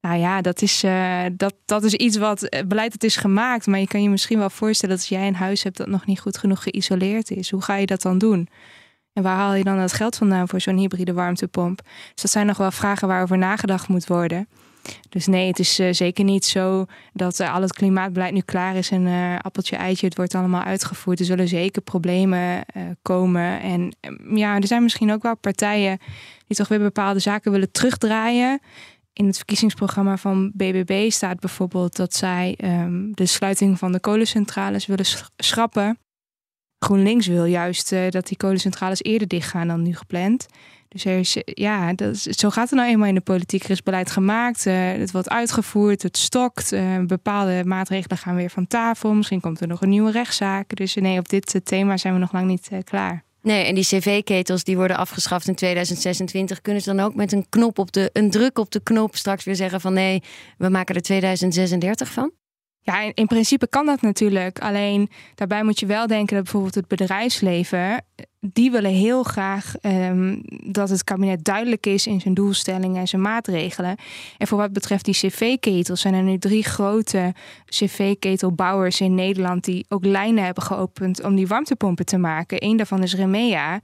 Nou 0.00 0.18
ja, 0.18 0.40
dat 0.40 0.62
is, 0.62 0.84
uh, 0.84 1.24
dat, 1.32 1.54
dat 1.64 1.84
is 1.84 1.94
iets 1.94 2.16
wat 2.16 2.42
eh, 2.42 2.66
beleid 2.66 2.92
het 2.92 3.04
is 3.04 3.16
gemaakt. 3.16 3.66
Maar 3.66 3.80
je 3.80 3.86
kan 3.86 4.02
je 4.02 4.08
misschien 4.08 4.38
wel 4.38 4.50
voorstellen 4.50 4.96
dat 4.96 5.04
als 5.04 5.18
jij 5.18 5.26
een 5.26 5.34
huis 5.34 5.62
hebt 5.62 5.76
dat 5.76 5.86
nog 5.86 6.06
niet 6.06 6.20
goed 6.20 6.38
genoeg 6.38 6.62
geïsoleerd 6.62 7.30
is, 7.30 7.50
hoe 7.50 7.62
ga 7.62 7.76
je 7.76 7.86
dat 7.86 8.02
dan 8.02 8.18
doen? 8.18 8.48
En 9.12 9.22
waar 9.22 9.36
haal 9.36 9.54
je 9.54 9.64
dan 9.64 9.78
dat 9.78 9.92
geld 9.92 10.16
vandaan 10.16 10.48
voor 10.48 10.60
zo'n 10.60 10.76
hybride 10.76 11.12
warmtepomp? 11.12 11.80
Dus 12.12 12.22
dat 12.22 12.30
zijn 12.30 12.46
nog 12.46 12.56
wel 12.56 12.70
vragen 12.70 13.08
waarover 13.08 13.38
nagedacht 13.38 13.88
moet 13.88 14.06
worden. 14.06 14.48
Dus 15.08 15.26
nee, 15.26 15.46
het 15.46 15.58
is 15.58 15.80
uh, 15.80 15.92
zeker 15.92 16.24
niet 16.24 16.44
zo 16.44 16.86
dat 17.12 17.40
al 17.40 17.62
het 17.62 17.72
klimaatbeleid 17.72 18.32
nu 18.32 18.40
klaar 18.40 18.76
is 18.76 18.90
en 18.90 19.38
appeltje 19.42 19.76
eitje, 19.76 20.06
het 20.06 20.16
wordt 20.16 20.34
allemaal 20.34 20.62
uitgevoerd. 20.62 21.18
Er 21.18 21.24
zullen 21.24 21.48
zeker 21.48 21.82
problemen 21.82 22.64
komen. 23.02 23.60
En 23.60 23.96
ja, 24.34 24.56
er 24.56 24.66
zijn 24.66 24.82
misschien 24.82 25.12
ook 25.12 25.22
wel 25.22 25.36
partijen 25.36 25.98
die 26.46 26.56
toch 26.56 26.68
weer 26.68 26.78
bepaalde 26.78 27.18
zaken 27.18 27.52
willen 27.52 27.70
terugdraaien. 27.70 28.60
In 29.18 29.26
het 29.26 29.36
verkiezingsprogramma 29.36 30.16
van 30.16 30.52
BBB 30.54 31.10
staat 31.10 31.40
bijvoorbeeld 31.40 31.96
dat 31.96 32.14
zij 32.14 32.58
um, 32.64 33.14
de 33.14 33.26
sluiting 33.26 33.78
van 33.78 33.92
de 33.92 34.00
kolencentrales 34.00 34.86
willen 34.86 35.04
schrappen. 35.36 35.98
GroenLinks 36.78 37.26
wil 37.26 37.44
juist 37.44 37.92
uh, 37.92 38.08
dat 38.08 38.26
die 38.26 38.36
kolencentrales 38.36 39.02
eerder 39.02 39.28
dichtgaan 39.28 39.68
dan 39.68 39.82
nu 39.82 39.94
gepland. 39.96 40.46
Dus 40.88 41.04
er 41.04 41.18
is, 41.18 41.36
ja, 41.44 41.92
dat 41.92 42.16
zo 42.16 42.50
gaat 42.50 42.70
het 42.70 42.78
nou 42.78 42.90
eenmaal 42.90 43.08
in 43.08 43.14
de 43.14 43.20
politiek. 43.20 43.64
Er 43.64 43.70
is 43.70 43.82
beleid 43.82 44.10
gemaakt, 44.10 44.66
uh, 44.66 44.92
het 44.92 45.10
wordt 45.10 45.28
uitgevoerd, 45.28 46.02
het 46.02 46.16
stokt. 46.16 46.74
Bepaalde 47.06 47.62
maatregelen 47.64 48.18
gaan 48.18 48.36
weer 48.36 48.50
van 48.50 48.66
tafel. 48.66 49.14
Misschien 49.14 49.40
komt 49.40 49.60
er 49.60 49.68
nog 49.68 49.82
een 49.82 49.88
nieuwe 49.88 50.10
rechtszaak. 50.10 50.76
Dus 50.76 50.94
nee, 50.94 51.18
op 51.18 51.28
dit 51.28 51.60
thema 51.64 51.96
zijn 51.96 52.14
we 52.14 52.20
nog 52.20 52.32
lang 52.32 52.46
niet 52.46 52.70
klaar. 52.84 53.26
Nee, 53.42 53.64
en 53.64 53.74
die 53.74 53.84
cv-ketels 53.84 54.64
die 54.64 54.76
worden 54.76 54.96
afgeschaft 54.96 55.48
in 55.48 55.54
2026. 55.54 56.60
Kunnen 56.60 56.82
ze 56.82 56.94
dan 56.94 57.04
ook 57.04 57.14
met 57.14 57.32
een 57.32 57.46
knop 57.48 57.78
op 57.78 57.92
de, 57.92 58.10
een 58.12 58.30
druk 58.30 58.58
op 58.58 58.70
de 58.70 58.80
knop 58.82 59.16
straks 59.16 59.44
weer 59.44 59.56
zeggen 59.56 59.80
van 59.80 59.92
nee, 59.92 60.22
we 60.58 60.68
maken 60.68 60.94
er 60.94 61.02
2036 61.02 62.12
van? 62.12 62.32
Ja, 62.88 63.12
in, 63.14 63.26
principe 63.26 63.68
kan 63.68 63.86
dat 63.86 64.00
natuurlijk. 64.00 64.58
Alleen 64.58 65.10
daarbij 65.34 65.62
moet 65.64 65.80
je 65.80 65.86
wel 65.86 66.06
denken 66.06 66.34
dat 66.34 66.42
bijvoorbeeld 66.44 66.74
het 66.74 66.88
bedrijfsleven, 66.88 68.04
die 68.40 68.70
willen 68.70 68.90
heel 68.90 69.22
graag 69.22 69.74
um, 69.82 70.40
dat 70.64 70.88
het 70.88 71.04
kabinet 71.04 71.44
duidelijk 71.44 71.86
is 71.86 72.06
in 72.06 72.20
zijn 72.20 72.34
doelstellingen 72.34 73.00
en 73.00 73.08
zijn 73.08 73.22
maatregelen. 73.22 73.96
En 74.38 74.46
voor 74.46 74.58
wat 74.58 74.72
betreft 74.72 75.04
die 75.04 75.14
cv-ketels 75.14 76.00
zijn 76.00 76.14
er 76.14 76.22
nu 76.22 76.38
drie 76.38 76.64
grote 76.64 77.34
cv-ketelbouwers 77.64 79.00
in 79.00 79.14
Nederland 79.14 79.64
die 79.64 79.84
ook 79.88 80.04
lijnen 80.04 80.44
hebben 80.44 80.62
geopend 80.62 81.22
om 81.24 81.34
die 81.34 81.46
warmtepompen 81.46 82.06
te 82.06 82.18
maken. 82.18 82.64
Eén 82.64 82.76
daarvan 82.76 83.02
is 83.02 83.14
Remea. 83.14 83.80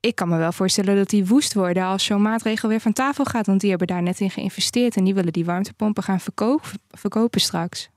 Ik 0.00 0.14
kan 0.14 0.28
me 0.28 0.38
wel 0.38 0.52
voorstellen 0.52 0.96
dat 0.96 1.10
die 1.10 1.26
woest 1.26 1.54
worden 1.54 1.84
als 1.84 2.04
zo'n 2.04 2.22
maatregel 2.22 2.68
weer 2.68 2.80
van 2.80 2.92
tafel 2.92 3.24
gaat. 3.24 3.46
Want 3.46 3.60
die 3.60 3.70
hebben 3.70 3.88
daar 3.88 4.02
net 4.02 4.20
in 4.20 4.30
geïnvesteerd 4.30 4.96
en 4.96 5.04
die 5.04 5.14
willen 5.14 5.32
die 5.32 5.44
warmtepompen 5.44 6.02
gaan 6.02 6.20
verkopen, 6.20 6.70
verkopen 6.90 7.40
straks. 7.40 7.90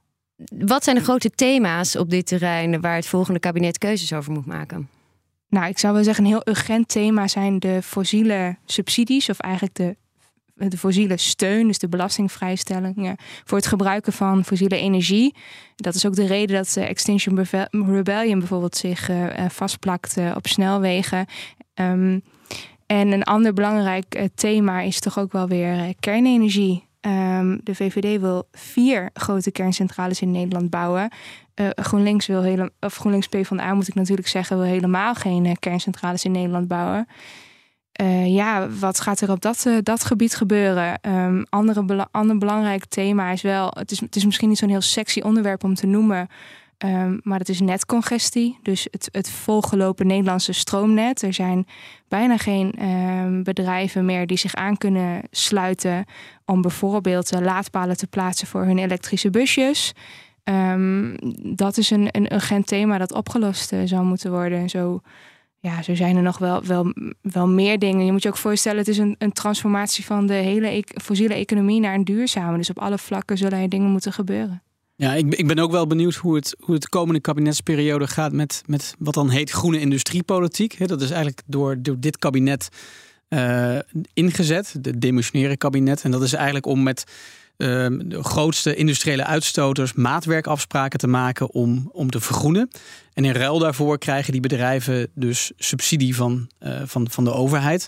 Wat 0.45 0.84
zijn 0.84 0.95
de 0.95 1.04
grote 1.04 1.30
thema's 1.30 1.95
op 1.95 2.10
dit 2.10 2.27
terrein 2.27 2.82
waar 2.82 2.95
het 2.95 3.08
volgende 3.08 3.39
kabinet 3.39 3.77
keuzes 3.77 4.13
over 4.13 4.32
moet 4.32 4.45
maken? 4.45 4.89
Nou, 5.49 5.67
ik 5.67 5.80
zou 5.80 5.93
wel 5.93 6.04
zeggen, 6.04 6.23
een 6.23 6.30
heel 6.30 6.47
urgent 6.47 6.88
thema 6.88 7.27
zijn 7.27 7.60
de 7.60 7.82
fossiele 7.82 8.58
subsidies, 8.65 9.30
of 9.30 9.39
eigenlijk 9.39 9.75
de 9.75 9.95
de 10.69 10.77
fossiele 10.77 11.17
steun, 11.17 11.67
dus 11.67 11.80
de 11.80 11.89
belastingvrijstellingen 11.89 13.15
voor 13.43 13.58
het 13.58 13.67
gebruiken 13.67 14.13
van 14.13 14.45
fossiele 14.45 14.77
energie. 14.77 15.36
Dat 15.75 15.95
is 15.95 16.06
ook 16.06 16.15
de 16.15 16.25
reden 16.25 16.56
dat 16.56 16.71
de 16.73 16.86
Extinction 16.86 17.45
Rebellion 17.71 18.39
bijvoorbeeld 18.39 18.77
zich 18.77 19.10
vastplakt 19.47 20.17
op 20.36 20.47
snelwegen. 20.47 21.25
Ehm, 21.73 22.19
en 22.86 23.12
een 23.12 23.23
ander 23.23 23.54
belangrijk 23.54 24.30
thema 24.36 24.82
is 24.82 24.99
toch 24.99 25.19
ook 25.19 25.32
wel 25.32 25.47
weer 25.47 25.93
kernenergie. 25.99 26.89
Ehm, 27.01 27.57
de 27.63 27.75
VVD 27.75 28.19
wil 28.19 28.47
vier 28.51 29.09
grote 29.13 29.51
kerncentrales 29.51 30.21
in 30.21 30.31
Nederland 30.31 30.69
bouwen. 30.69 31.11
Uh, 31.55 31.69
GroenLinks 31.75 32.27
wil 32.27 32.41
hele, 32.41 32.71
of 32.79 32.95
GroenLinks 32.95 33.27
PvdA 33.27 33.73
moet 33.73 33.87
ik 33.87 33.93
natuurlijk 33.93 34.27
zeggen, 34.27 34.57
wil 34.57 34.65
helemaal 34.65 35.15
geen 35.15 35.45
uh, 35.45 35.51
kerncentrales 35.59 36.23
in 36.23 36.31
Nederland 36.31 36.67
bouwen. 36.67 37.07
Uh, 38.01 38.35
ja, 38.35 38.69
wat 38.69 38.99
gaat 38.99 39.21
er 39.21 39.31
op 39.31 39.41
dat, 39.41 39.67
dat 39.83 40.03
gebied 40.03 40.35
gebeuren? 40.35 40.99
Um, 41.01 41.45
andere 41.49 42.07
ander 42.11 42.37
belangrijk 42.37 42.85
thema 42.85 43.31
is 43.31 43.41
wel, 43.41 43.71
het 43.77 43.91
is, 43.91 43.99
het 43.99 44.15
is 44.15 44.25
misschien 44.25 44.49
niet 44.49 44.57
zo'n 44.57 44.69
heel 44.69 44.81
sexy 44.81 45.19
onderwerp 45.19 45.63
om 45.63 45.75
te 45.75 45.87
noemen, 45.87 46.27
Um, 46.86 47.20
maar 47.24 47.39
het 47.39 47.50
is 47.50 47.60
netcongestie, 47.60 48.60
dus 48.62 48.88
het, 48.91 49.10
het 49.12 49.30
volgelopen 49.30 50.08
Nederlandse 50.08 50.52
stroomnet. 50.52 51.22
Er 51.22 51.34
zijn 51.34 51.67
bijna 52.08 52.38
geen 52.38 52.89
um, 52.89 53.44
bedrijven 53.44 54.06
meer 54.06 54.28
die 54.28 54.38
zich 54.38 54.56
aan 54.56 54.78
kunnen 54.78 55.22
sluiten 55.32 56.06
om 56.46 56.62
bijvoorbeeld 56.62 57.32
laadpalen 57.41 57.98
te 57.98 58.08
plaatsen 58.08 58.48
voor 58.48 58.65
hun 58.65 58.78
elektrische 58.78 59.30
busjes. 59.30 59.94
Um, 60.44 61.15
dat 61.56 61.78
is 61.78 61.89
een, 61.89 62.08
een 62.12 62.34
urgent 62.34 62.67
thema 62.67 62.98
dat 62.98 63.13
opgelost 63.13 63.74
uh, 63.74 63.80
zou 63.86 64.04
moeten 64.04 64.32
worden. 64.32 64.70
Zo, 64.70 65.02
ja, 65.60 65.82
zo 65.82 65.96
zijn 65.96 66.15
er 66.15 66.24
nog 66.24 66.38
wel, 66.38 66.63
wel, 66.63 66.94
wel 67.22 67.48
meer 67.48 67.80
dingen. 67.80 68.06
Je 68.06 68.12
moet 68.12 68.24
je 68.24 68.30
ook 68.30 68.38
voorstellen, 68.38 68.78
het 68.78 68.88
is 68.88 68.98
een, 68.98 69.15
een 69.17 69.32
transformatie 69.32 70.06
van 70.06 70.28
de 70.28 70.34
hele 70.34 70.67
e 70.67 70.82
fossiele 71.02 71.34
economie 71.34 71.80
naar 71.80 71.94
een 71.94 72.04
duurzame. 72.04 72.58
Dus 72.58 72.70
op 72.70 72.80
alle 72.80 72.98
vlakken 72.98 73.38
zullen 73.38 73.60
er 73.60 73.70
dingen 73.70 73.91
moeten 73.91 74.13
gebeuren. 74.13 74.62
Ja, 75.01 75.13
ik, 75.13 75.35
ik 75.35 75.47
ben 75.47 75.59
ook 75.59 75.71
wel 75.71 75.87
benieuwd 75.87 76.15
hoe 76.15 76.35
het, 76.35 76.55
hoe 76.59 76.73
het 76.73 76.83
de 76.83 76.89
komende 76.89 77.19
kabinetsperiode 77.19 78.07
gaat 78.07 78.31
met, 78.31 78.63
met 78.65 78.95
wat 78.99 79.13
dan 79.13 79.29
heet 79.29 79.51
groene 79.51 79.79
industriepolitiek. 79.79 80.87
dat 80.87 81.01
is 81.01 81.09
eigenlijk 81.09 81.41
door, 81.45 81.81
door 81.81 81.99
dit 81.99 82.17
kabinet 82.17 82.69
uh, 83.29 83.79
ingezet, 84.13 84.73
het 84.81 85.01
demissionaire 85.01 85.57
kabinet. 85.57 86.03
En 86.03 86.11
dat 86.11 86.21
is 86.21 86.33
eigenlijk 86.33 86.65
om 86.65 86.83
met 86.83 87.03
uh, 87.57 87.67
de 88.05 88.23
grootste 88.23 88.75
industriële 88.75 89.25
uitstoters 89.25 89.93
maatwerkafspraken 89.93 90.99
te 90.99 91.07
maken 91.07 91.49
om, 91.49 91.89
om 91.93 92.09
te 92.09 92.19
vergroenen. 92.19 92.69
En 93.13 93.25
in 93.25 93.33
ruil 93.33 93.59
daarvoor 93.59 93.97
krijgen 93.97 94.31
die 94.31 94.41
bedrijven 94.41 95.07
dus 95.13 95.51
subsidie 95.57 96.15
van, 96.15 96.49
uh, 96.59 96.81
van, 96.85 97.09
van 97.09 97.23
de 97.23 97.33
overheid. 97.33 97.87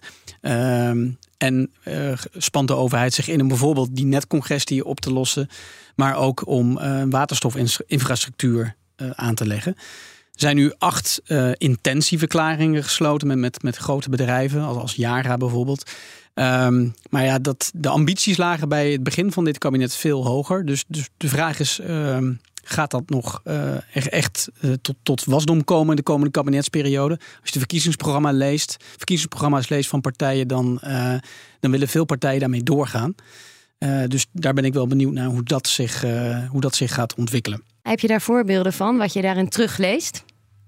Ehm, 1.44 1.54
en 1.54 1.72
uh, 1.88 2.18
spant 2.38 2.68
de 2.68 2.76
overheid 2.76 3.14
zich 3.14 3.28
in 3.28 3.42
om 3.42 3.48
bijvoorbeeld 3.48 3.96
die 3.96 4.06
netcongestie 4.06 4.86
op 4.86 5.00
te 5.00 5.12
lossen, 5.14 5.50
maar 5.96 6.16
ook 6.16 6.48
om 6.48 6.78
uh, 6.78 7.04
waterstofinfrastructuur 7.10 8.76
uh, 8.98 9.10
aan 9.10 9.36
te 9.36 9.48
leggen. 9.48 9.76
Er 9.76 10.40
zijn 10.40 10.56
nu 10.56 10.74
acht 10.78 11.22
intentieverklaringen 11.58 12.84
gesloten 12.84 13.28
met, 13.28 13.38
met, 13.38 13.64
met 13.64 13.78
grote 13.78 14.10
bedrijven, 14.10 14.62
als, 14.62 14.78
als 14.78 14.96
Yara 14.96 15.38
bijvoorbeeld. 15.38 15.92
Um, 16.34 16.94
maar 17.10 17.24
ja, 17.24 17.40
dat, 17.40 17.72
de 17.76 17.90
ambities 17.90 18.38
lagen 18.38 18.70
bij 18.70 18.92
het 18.92 19.04
begin 19.04 19.32
van 19.32 19.46
dit 19.46 19.58
kabinet 19.58 19.96
veel 19.96 20.26
hoger. 20.26 20.66
Dus, 20.66 20.84
dus 20.88 21.10
de 21.18 21.28
vraag 21.28 21.60
is: 21.60 21.80
um, 21.88 22.40
gaat 22.64 22.92
dat 22.92 23.10
nog 23.10 23.42
uh, 23.46 24.14
echt 24.14 24.50
uh, 24.62 24.74
tot, 24.82 24.96
tot 25.04 25.24
wasdom 25.24 25.64
komen 25.64 25.90
in 25.90 25.96
de 25.96 26.04
komende 26.04 26.32
kabinetsperiode? 26.32 27.14
Als 27.14 27.30
je 27.44 27.52
de 27.52 27.60
verkiezingsprogramma 27.60 28.32
leest, 28.32 28.78
verkiezingsprogramma's 28.98 29.70
leest 29.70 29.90
van 29.90 30.02
partijen, 30.02 30.48
dan, 30.48 30.80
uh, 30.84 31.14
dan 31.60 31.72
willen 31.72 31.88
veel 31.88 32.06
partijen 32.06 32.40
daarmee 32.40 32.64
doorgaan. 32.64 33.16
dus 34.08 34.26
daar 34.32 34.54
ben 34.54 34.66
ik 34.66 34.74
wel 34.74 34.88
benieuwd 34.88 35.14
naar 35.14 35.28
hoe 35.28 35.44
dat, 35.44 35.68
zich, 35.68 36.02
hoe 36.50 36.62
dat 36.62 36.76
zich 36.76 36.94
gaat 36.94 37.16
ontwikkelen. 37.16 37.64
Heb 37.82 38.00
je 38.00 38.08
daar 38.08 38.22
voorbeelden 38.22 38.74
van, 38.74 38.98
wat 38.98 39.14
je 39.14 39.22
daarin 39.22 39.50
terugleest? 39.50 40.24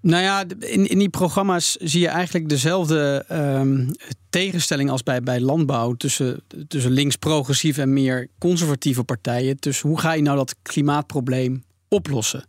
Nou 0.06 0.24
ja, 0.24 0.44
in, 0.60 0.90
in 0.90 1.00
die 1.00 1.10
programma's 1.10 1.72
zie 1.72 2.02
je 2.02 2.08
eigenlijk 2.08 2.50
dezelfde 2.50 3.26
um, 3.32 3.92
tegenstelling 4.30 4.90
als 4.90 5.04
bij, 5.04 5.22
bij 5.22 5.40
landbouw 5.40 5.94
tussen, 5.94 6.44
tussen 6.68 6.92
links 6.92 7.16
progressieve 7.16 7.82
en 7.82 7.94
meer 7.94 8.28
conservatieve 8.40 9.04
partijen. 9.04 9.58
Dus 9.60 9.82
hoe 9.82 10.00
ga 10.00 10.14
je 10.14 10.22
nou 10.22 10.38
dat 10.38 10.56
klimaatprobleem 10.62 11.64
oplossen? 11.96 12.46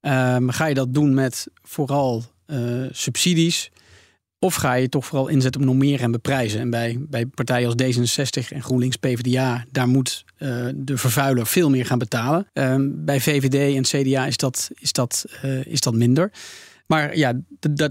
Um, 0.00 0.50
ga 0.50 0.66
je 0.66 0.74
dat 0.74 0.94
doen 0.94 1.14
met 1.14 1.46
vooral 1.62 2.24
uh, 2.46 2.86
subsidies? 2.90 3.70
Of 4.40 4.54
ga 4.54 4.74
je 4.74 4.88
toch 4.88 5.06
vooral 5.06 5.28
inzetten 5.28 5.60
op 5.60 5.66
normeren 5.66 6.00
en 6.00 6.10
beprijzen? 6.10 6.60
En 6.60 6.70
bij, 6.70 6.96
bij 7.00 7.26
partijen 7.26 7.66
als 7.66 7.82
D66 7.82 8.52
en 8.52 8.62
GroenLinks 8.62 8.96
PvdA, 8.96 9.64
daar 9.70 9.88
moet 9.88 10.24
uh, 10.38 10.66
de 10.74 10.96
vervuiler 10.96 11.46
veel 11.46 11.70
meer 11.70 11.86
gaan 11.86 11.98
betalen. 11.98 12.46
Um, 12.52 13.04
bij 13.04 13.20
VVD 13.20 13.76
en 13.76 13.82
CDA 13.82 14.26
is 14.26 14.36
dat, 14.36 14.70
is 14.74 14.92
dat, 14.92 15.24
uh, 15.44 15.64
is 15.64 15.80
dat 15.80 15.94
minder. 15.94 16.32
Maar 16.86 17.16
ja, 17.16 17.32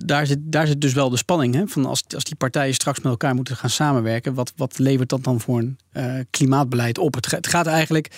daar 0.06 0.28
zit, 0.28 0.40
daar 0.42 0.68
zit 0.68 0.82
dus 0.82 0.94
wel 0.94 1.10
de 1.10 1.18
spanning. 1.18 1.54
Hè? 1.54 1.68
Van 1.68 1.86
als, 1.86 2.04
als 2.16 2.24
die 2.24 2.36
partijen 2.36 2.74
straks 2.74 2.98
met 2.98 3.12
elkaar 3.12 3.36
moeten 3.36 3.56
gaan 3.56 3.70
samenwerken, 3.70 4.34
wat, 4.34 4.54
wat 4.56 4.78
levert 4.80 5.10
dat 5.10 5.24
dan 5.24 5.40
voor 5.40 5.60
een 5.60 6.28
klimaatbeleid 6.30 6.98
op? 6.98 7.14
Het, 7.16 7.32
het 7.32 7.48
gaat 7.48 7.68
eigenlijk, 7.68 8.12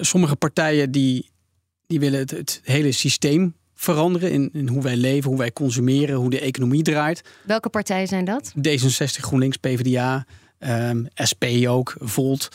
sommige 0.00 0.36
partijen 0.36 0.90
die, 0.90 1.30
die 1.88 2.00
willen 2.00 2.18
het, 2.18 2.30
het 2.30 2.60
hele 2.64 2.92
systeem 2.92 3.54
veranderen 3.74 4.32
in, 4.32 4.50
in, 4.52 4.68
hoe 4.68 4.82
wij 4.82 4.96
leven, 4.96 5.30
hoe 5.30 5.38
wij 5.38 5.52
consumeren, 5.52 6.16
hoe 6.16 6.30
de 6.30 6.40
economie 6.40 6.82
draait. 6.82 7.22
Welke 7.44 7.68
partijen 7.68 8.06
zijn 8.06 8.24
dat? 8.24 8.52
D66, 8.56 9.20
GroenLinks, 9.20 9.56
PvdA, 9.56 10.26
um, 10.58 10.68
ehm, 10.68 11.26
SP 11.30 11.44
ook, 11.66 11.96
Volt. 11.98 12.48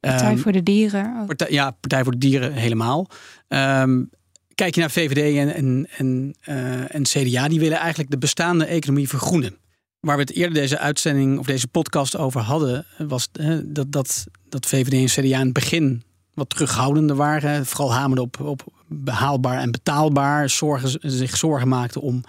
Partij 0.00 0.32
um, 0.32 0.38
voor 0.38 0.52
de 0.52 0.62
Dieren. 0.62 1.26
Partij, 1.26 1.50
ja, 1.50 1.70
Partij 1.70 2.02
voor 2.02 2.12
de 2.12 2.18
Dieren 2.18 2.52
helemaal. 2.52 3.06
Um, 3.48 4.10
kijk 4.54 4.74
je 4.74 4.80
naar 4.80 4.90
VVD 4.90 5.36
en, 5.36 5.54
en, 5.54 5.86
en, 5.96 6.34
uh, 6.48 6.94
en 6.94 7.02
CDA, 7.02 7.48
die 7.48 7.60
willen 7.60 7.78
eigenlijk 7.78 8.10
de 8.10 8.18
bestaande 8.18 8.64
economie 8.64 9.08
vergroenen. 9.08 9.56
Waar 10.00 10.16
we 10.16 10.22
het 10.22 10.32
eerder 10.32 10.54
deze 10.54 10.78
uitzending 10.78 11.38
of 11.38 11.46
deze 11.46 11.68
podcast 11.68 12.16
over 12.16 12.40
hadden, 12.40 12.86
was 12.98 13.28
dat, 13.32 13.92
dat, 13.92 14.26
dat 14.48 14.66
VVD 14.66 14.92
en 14.92 15.22
CDA 15.22 15.38
in 15.38 15.44
het 15.44 15.52
begin 15.52 16.02
wat 16.34 16.50
terughoudender 16.50 17.16
waren. 17.16 17.66
Vooral 17.66 17.92
hamerden 17.92 18.24
op, 18.24 18.40
op 18.40 18.79
behaalbaar 18.92 19.60
en 19.60 19.70
betaalbaar. 19.70 20.50
Zorgen, 20.50 21.10
zich 21.10 21.36
zorgen 21.36 21.68
maakten 21.68 22.00
om 22.00 22.22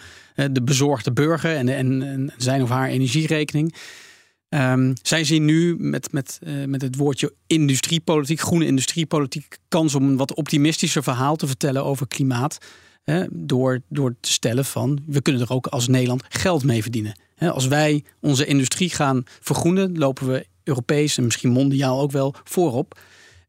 de 0.51 0.63
bezorgde 0.63 1.11
burger 1.11 1.55
en, 1.55 1.69
en, 1.69 2.33
zijn 2.37 2.61
of 2.61 2.69
haar 2.69 2.89
energierekening. 2.89 3.75
Um, 4.49 4.93
zij 5.01 5.23
zien 5.23 5.45
nu 5.45 5.75
met, 5.79 6.11
met, 6.11 6.39
uh, 6.43 6.65
met 6.65 6.81
het 6.81 6.95
woordje 6.95 7.33
industriepolitiek, 7.47 8.39
groene 8.39 8.65
industriepolitiek, 8.65 9.57
kans 9.67 9.95
om 9.95 10.03
een 10.03 10.17
wat 10.17 10.33
optimistischer 10.35 11.03
verhaal 11.03 11.35
te 11.35 11.47
vertellen 11.47 11.83
over 11.83 12.07
klimaat. 12.07 12.57
Door, 13.29 13.81
door 13.89 14.15
te 14.19 14.31
stellen 14.31 14.65
van 14.65 14.99
we 15.07 15.21
kunnen 15.21 15.41
er 15.41 15.51
ook 15.51 15.67
als 15.67 15.87
Nederland 15.87 16.23
geld 16.29 16.63
mee 16.63 16.81
verdienen. 16.81 17.19
Als 17.37 17.67
wij 17.67 18.03
onze 18.19 18.45
industrie 18.45 18.89
gaan 18.89 19.23
vergroenen, 19.39 19.97
lopen 19.97 20.27
we 20.27 20.45
Europees 20.63 21.17
en 21.17 21.23
misschien 21.23 21.49
mondiaal 21.49 22.01
ook 22.01 22.11
wel 22.11 22.35
voorop. 22.43 22.99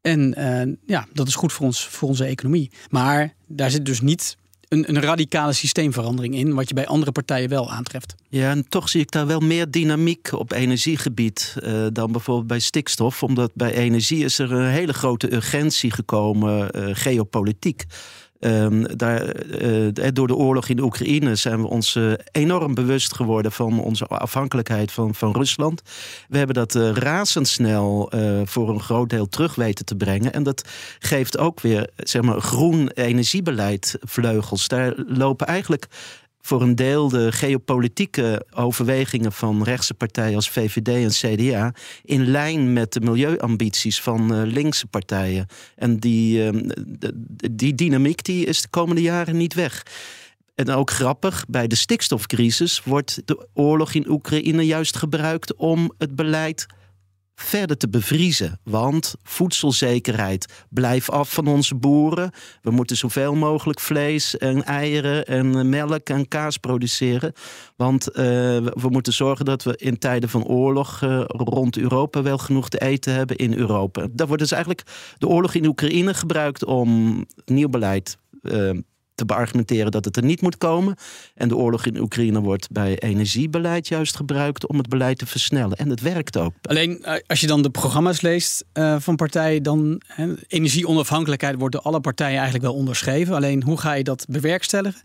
En 0.03 0.35
uh, 0.37 0.75
ja, 0.85 1.07
dat 1.13 1.27
is 1.27 1.35
goed 1.35 1.53
voor, 1.53 1.65
ons, 1.65 1.87
voor 1.87 2.09
onze 2.09 2.25
economie. 2.25 2.71
Maar 2.89 3.33
daar 3.47 3.71
zit 3.71 3.85
dus 3.85 4.01
niet 4.01 4.37
een, 4.67 4.89
een, 4.89 5.01
radicale 5.01 5.53
systeemverandering 5.53 6.35
in, 6.35 6.53
wat 6.53 6.67
je 6.67 6.73
bij 6.73 6.87
andere 6.87 7.11
partijen 7.11 7.49
wel 7.49 7.71
aantreft. 7.71 8.15
Ja, 8.29 8.49
en 8.49 8.69
toch 8.69 8.89
zie 8.89 9.01
ik 9.01 9.11
daar 9.11 9.27
wel 9.27 9.39
meer 9.39 9.71
dynamiek 9.71 10.31
op 10.31 10.51
energiegebied 10.51 11.55
uh, 11.63 11.85
dan 11.91 12.11
bijvoorbeeld 12.11 12.47
bij 12.47 12.59
stikstof. 12.59 13.23
Omdat 13.23 13.51
bij 13.53 13.73
energie 13.73 14.23
is 14.23 14.39
er 14.39 14.51
een 14.51 14.69
hele 14.69 14.93
grote 14.93 15.33
urgentie 15.33 15.91
gekomen, 15.91 16.69
uh, 16.75 16.89
geopolitiek. 16.91 17.85
Um, 18.45 18.97
daar, 18.97 19.35
uh, 19.61 19.87
door 20.13 20.27
de 20.27 20.35
oorlog 20.35 20.67
in 20.67 20.75
de 20.75 20.83
Oekraïne 20.83 21.35
zijn 21.35 21.61
we 21.61 21.67
ons 21.67 21.95
uh, 21.95 22.13
enorm 22.31 22.73
bewust 22.73 23.15
geworden 23.15 23.51
van 23.51 23.79
onze 23.79 24.07
afhankelijkheid 24.07 24.91
van, 24.91 25.15
van 25.15 25.31
Rusland. 25.31 25.81
We 26.27 26.37
hebben 26.37 26.55
dat 26.55 26.75
razendsnel 26.97 28.11
voor 28.45 28.69
een 28.69 28.81
groot 28.81 29.09
deel 29.09 29.27
terug 29.27 29.55
weten 29.55 29.85
te 29.85 29.95
brengen. 29.95 30.33
En 30.33 30.43
dat 30.43 30.67
geeft 30.99 31.37
ook 31.37 31.61
weer 31.61 31.89
zeg 31.97 32.21
maar, 32.21 32.41
groen 32.41 32.89
energiebeleid 32.89 33.97
vleugels. 34.01 34.67
Daar 34.67 34.93
lopen 35.07 35.47
eigenlijk 35.47 35.87
voor 36.45 36.61
een 36.61 36.75
deel 36.75 37.09
de 37.09 37.31
geopolitieke 37.31 38.45
overwegingen 38.53 39.31
van 39.31 39.63
rechtse 39.63 39.93
partijen 39.93 40.35
als 40.35 40.49
VVD 40.49 40.87
en 40.87 41.09
CDA 41.09 41.73
in 42.03 42.27
lijn 42.27 42.73
met 42.73 42.93
de 42.93 43.01
milieuambities 43.01 44.01
van 44.01 44.33
uh, 44.33 44.41
linkse 44.45 44.87
partijen. 44.87 45.47
En 45.75 45.97
die, 45.99 46.51
uh, 46.51 46.61
die 47.51 47.75
dynamiek 47.75 48.23
die 48.23 48.45
is 48.45 48.61
de 48.61 48.67
komende 48.67 49.01
jaren 49.01 49.37
niet 49.37 49.53
weg. 49.53 49.83
En 50.55 50.69
ook 50.69 50.91
grappig, 50.91 51.45
bij 51.47 51.67
de 51.67 51.75
stikstofcrisis 51.75 52.81
wordt 52.83 53.21
de 53.25 53.47
oorlog 53.53 53.93
in 53.93 54.09
Oekraïne 54.09 54.65
juist 54.65 54.97
gebruikt 54.97 55.55
om 55.55 55.91
het 55.97 56.15
beleid 56.15 56.65
verder 57.35 57.77
te 57.77 57.89
bevriezen. 57.89 58.59
Want 58.63 59.15
voedselzekerheid, 59.23 60.65
blijf 60.69 61.09
af 61.09 61.33
van 61.33 61.47
onze 61.47 61.75
boeren. 61.75 62.31
We 62.61 62.71
moeten 62.71 62.97
zoveel 62.97 63.35
mogelijk 63.35 63.79
vlees 63.79 64.37
en 64.37 64.63
eieren 64.63 65.25
en 65.25 65.69
melk 65.69 66.09
en 66.09 66.27
kaas 66.27 66.57
produceren. 66.57 67.33
Want 67.75 68.09
uh, 68.09 68.15
we 68.73 68.89
moeten 68.89 69.13
zorgen 69.13 69.45
dat 69.45 69.63
we 69.63 69.77
in 69.77 69.97
tijden 69.97 70.29
van 70.29 70.45
oorlog 70.45 71.01
uh, 71.01 71.23
rond 71.27 71.77
Europa 71.77 72.21
wel 72.21 72.37
genoeg 72.37 72.69
te 72.69 72.79
eten 72.79 73.13
hebben 73.13 73.35
in 73.35 73.53
Europa. 73.53 74.07
Daar 74.11 74.27
wordt 74.27 74.41
dus 74.41 74.51
eigenlijk 74.51 74.83
de 75.17 75.27
oorlog 75.27 75.53
in 75.53 75.65
Oekraïne 75.65 76.13
gebruikt 76.13 76.65
om 76.65 77.25
nieuw 77.45 77.69
beleid 77.69 78.17
uh, 78.41 78.69
te 79.15 79.25
beargumenteren 79.25 79.91
dat 79.91 80.05
het 80.05 80.17
er 80.17 80.23
niet 80.23 80.41
moet 80.41 80.57
komen. 80.57 80.95
En 81.35 81.47
de 81.47 81.55
oorlog 81.55 81.85
in 81.85 81.99
Oekraïne 81.99 82.41
wordt 82.41 82.71
bij 82.71 82.99
energiebeleid 82.99 83.87
juist 83.87 84.15
gebruikt 84.15 84.67
om 84.67 84.77
het 84.77 84.89
beleid 84.89 85.17
te 85.17 85.25
versnellen. 85.25 85.77
En 85.77 85.89
het 85.89 86.01
werkt 86.01 86.37
ook. 86.37 86.53
Alleen 86.61 87.03
eh, 87.03 87.15
als 87.27 87.39
je 87.39 87.47
dan 87.47 87.61
de 87.61 87.69
programma's 87.69 88.21
leest 88.21 88.65
uh, 88.73 88.95
van 88.99 89.15
partijen, 89.15 89.63
dan 89.63 90.01
he, 90.07 90.33
energieonafhankelijkheid 90.47 91.55
wordt 91.57 91.73
door 91.73 91.83
alle 91.83 91.99
partijen 91.99 92.35
eigenlijk 92.35 92.65
wel 92.65 92.75
onderschreven. 92.75 93.35
Alleen 93.35 93.63
hoe 93.63 93.77
ga 93.77 93.93
je 93.93 94.03
dat 94.03 94.25
bewerkstelligen? 94.29 95.01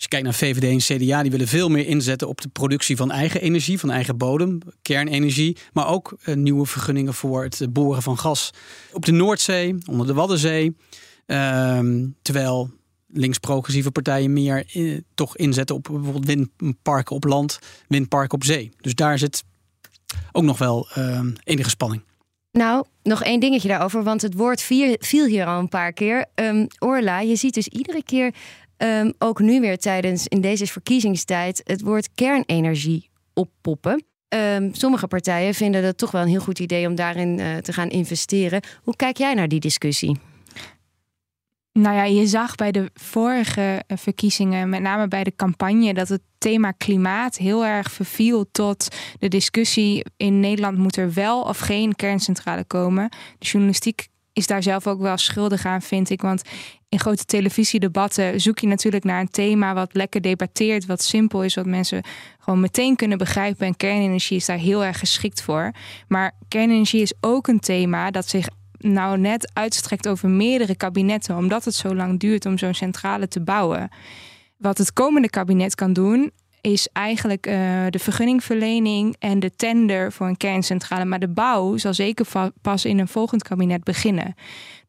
Als 0.00 0.08
je 0.08 0.16
kijkt 0.16 0.24
naar 0.24 0.50
VVD 0.50 0.88
en 0.88 0.96
CDA, 0.96 1.22
die 1.22 1.30
willen 1.30 1.48
veel 1.48 1.68
meer 1.68 1.86
inzetten 1.86 2.28
op 2.28 2.40
de 2.40 2.48
productie 2.48 2.96
van 2.96 3.10
eigen 3.10 3.40
energie, 3.40 3.78
van 3.78 3.90
eigen 3.90 4.16
bodem, 4.16 4.58
kernenergie, 4.82 5.56
maar 5.72 5.88
ook 5.88 6.16
uh, 6.24 6.34
nieuwe 6.34 6.66
vergunningen 6.66 7.14
voor 7.14 7.42
het 7.42 7.66
boren 7.72 8.02
van 8.02 8.18
gas 8.18 8.50
op 8.92 9.04
de 9.04 9.12
Noordzee, 9.12 9.74
onder 9.86 10.06
de 10.06 10.14
Waddenzee. 10.14 10.76
Uh, 11.26 11.80
terwijl 12.22 12.70
links-progressieve 13.12 13.90
partijen 13.90 14.32
meer 14.32 14.64
in, 14.66 15.04
toch 15.14 15.36
inzetten 15.36 15.76
op 15.76 15.82
bijvoorbeeld 15.82 16.26
windparken 16.26 17.16
op 17.16 17.24
land, 17.24 17.58
windparken 17.88 18.34
op 18.34 18.44
zee. 18.44 18.70
Dus 18.80 18.94
daar 18.94 19.18
zit 19.18 19.42
ook 20.32 20.44
nog 20.44 20.58
wel 20.58 20.88
uh, 20.98 21.20
enige 21.44 21.70
spanning. 21.70 22.02
Nou, 22.52 22.84
nog 23.02 23.22
één 23.22 23.40
dingetje 23.40 23.68
daarover, 23.68 24.02
want 24.02 24.22
het 24.22 24.34
woord 24.34 24.62
viel 25.00 25.26
hier 25.26 25.46
al 25.46 25.58
een 25.58 25.68
paar 25.68 25.92
keer. 25.92 26.26
Um, 26.34 26.66
Orla, 26.78 27.20
je 27.20 27.36
ziet 27.36 27.54
dus 27.54 27.68
iedere 27.68 28.02
keer, 28.02 28.34
um, 28.76 29.12
ook 29.18 29.40
nu 29.40 29.60
weer 29.60 29.78
tijdens 29.78 30.26
in 30.26 30.40
deze 30.40 30.66
verkiezingstijd, 30.66 31.60
het 31.64 31.80
woord 31.80 32.08
kernenergie 32.14 33.10
oppoppen. 33.34 34.04
Sommige 34.72 35.06
partijen 35.06 35.54
vinden 35.54 35.82
dat 35.82 35.98
toch 35.98 36.10
wel 36.10 36.22
een 36.22 36.28
heel 36.28 36.40
goed 36.40 36.58
idee 36.58 36.86
om 36.86 36.94
daarin 36.94 37.38
uh, 37.38 37.56
te 37.56 37.72
gaan 37.72 37.88
investeren. 37.88 38.60
Hoe 38.82 38.96
kijk 38.96 39.16
jij 39.16 39.34
naar 39.34 39.48
die 39.48 39.60
discussie? 39.60 40.18
Nou 41.72 41.96
ja, 41.96 42.04
je 42.04 42.26
zag 42.26 42.54
bij 42.54 42.72
de 42.72 42.90
vorige 42.94 43.82
eh, 43.86 43.96
verkiezingen, 43.96 44.68
met 44.68 44.80
name 44.80 45.08
bij 45.08 45.24
de 45.24 45.32
campagne, 45.36 45.94
dat 45.94 46.08
het 46.08 46.22
thema 46.38 46.70
klimaat 46.70 47.36
heel 47.36 47.64
erg 47.66 47.92
verviel 47.92 48.50
tot 48.52 48.96
de 49.18 49.28
discussie 49.28 50.04
in 50.16 50.40
Nederland 50.40 50.78
moet 50.78 50.96
er 50.96 51.12
wel 51.12 51.42
of 51.42 51.58
geen 51.58 51.96
kerncentrale 51.96 52.64
komen. 52.64 53.08
De 53.38 53.46
journalistiek 53.46 54.08
is 54.32 54.46
daar 54.46 54.62
zelf 54.62 54.86
ook 54.86 55.00
wel 55.00 55.16
schuldig 55.16 55.66
aan, 55.66 55.82
vind 55.82 56.10
ik. 56.10 56.22
Want 56.22 56.42
in 56.88 57.00
grote 57.00 57.24
televisiedebatten 57.24 58.40
zoek 58.40 58.58
je 58.58 58.66
natuurlijk 58.66 59.04
naar 59.04 59.20
een 59.20 59.30
thema 59.30 59.74
wat 59.74 59.94
lekker 59.94 60.20
debatteert, 60.20 60.86
wat 60.86 61.02
simpel 61.02 61.44
is, 61.44 61.54
wat 61.54 61.66
mensen 61.66 62.02
gewoon 62.38 62.60
meteen 62.60 62.96
kunnen 62.96 63.18
begrijpen. 63.18 63.66
En 63.66 63.76
kernenergie 63.76 64.36
is 64.36 64.46
daar 64.46 64.58
heel 64.58 64.84
erg 64.84 64.98
geschikt 64.98 65.42
voor. 65.42 65.72
Maar 66.08 66.32
kernenergie 66.48 67.02
is 67.02 67.12
ook 67.20 67.48
een 67.48 67.60
thema 67.60 68.10
dat 68.10 68.28
zich 68.28 68.48
nou 68.80 69.18
net 69.18 69.50
uitstrekt 69.52 70.08
over 70.08 70.28
meerdere 70.28 70.76
kabinetten, 70.76 71.36
omdat 71.36 71.64
het 71.64 71.74
zo 71.74 71.94
lang 71.94 72.20
duurt 72.20 72.46
om 72.46 72.58
zo'n 72.58 72.74
centrale 72.74 73.28
te 73.28 73.40
bouwen. 73.40 73.88
Wat 74.56 74.78
het 74.78 74.92
komende 74.92 75.30
kabinet 75.30 75.74
kan 75.74 75.92
doen, 75.92 76.30
is 76.60 76.88
eigenlijk 76.92 77.46
uh, 77.46 77.54
de 77.90 77.98
vergunningverlening 77.98 79.16
en 79.18 79.40
de 79.40 79.56
tender 79.56 80.12
voor 80.12 80.26
een 80.26 80.36
kerncentrale. 80.36 81.04
Maar 81.04 81.18
de 81.18 81.28
bouw 81.28 81.76
zal 81.76 81.94
zeker 81.94 82.26
pas 82.62 82.84
in 82.84 82.98
een 82.98 83.08
volgend 83.08 83.42
kabinet 83.42 83.84
beginnen. 83.84 84.34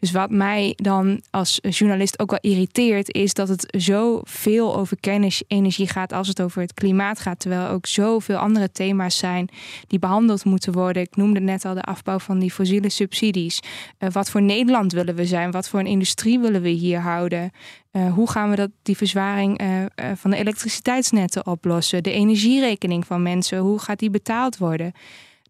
Dus 0.02 0.12
wat 0.12 0.30
mij 0.30 0.74
dan 0.76 1.22
als 1.30 1.60
journalist 1.62 2.20
ook 2.20 2.30
wel 2.30 2.40
irriteert, 2.42 3.14
is 3.14 3.34
dat 3.34 3.48
het 3.48 3.76
zo 3.78 4.20
veel 4.24 4.76
over 4.76 4.98
kernenergie 5.00 5.88
gaat 5.88 6.14
als 6.14 6.28
het 6.28 6.42
over 6.42 6.62
het 6.62 6.74
klimaat 6.74 7.20
gaat. 7.20 7.40
Terwijl 7.40 7.62
er 7.62 7.72
ook 7.72 7.86
zoveel 7.86 8.38
andere 8.38 8.72
thema's 8.72 9.18
zijn 9.18 9.50
die 9.88 10.00
behandeld 10.00 10.46
moeten 10.46 10.74
worden. 10.74 11.02
Ik 11.02 11.16
noemde 11.16 11.40
net 11.40 11.66
al 11.66 11.74
de 11.74 11.82
afbouw 11.82 12.20
van 12.20 12.40
die 12.40 12.52
fossiele 12.52 12.90
subsidies. 12.90 13.60
Uh, 14.00 14.10
wat 14.10 14.30
voor 14.30 14.42
Nederland 14.42 14.92
willen 14.92 15.16
we 15.16 15.26
zijn? 15.26 15.52
Wat 15.52 15.70
voor 15.70 15.80
een 15.80 15.86
industrie 15.86 16.40
willen 16.40 16.62
we 16.62 16.70
hier 16.70 17.00
houden? 17.00 17.52
Uh, 17.92 18.14
hoe 18.14 18.30
gaan 18.30 18.50
we 18.50 18.56
dat, 18.56 18.70
die 18.84 18.98
verzwaring 18.98 19.62
uh, 19.62 19.68
van 20.16 20.32
de 20.32 20.38
elektriciteitsnetten 20.38 21.48
oplossen? 21.48 22.04
De 22.04 22.12
energierekening 22.12 23.06
van 23.06 23.22
mensen, 23.24 23.58
hoe 23.58 23.80
gaat 23.80 24.00
die 24.00 24.10
betaald 24.10 24.58
worden? 24.58 24.94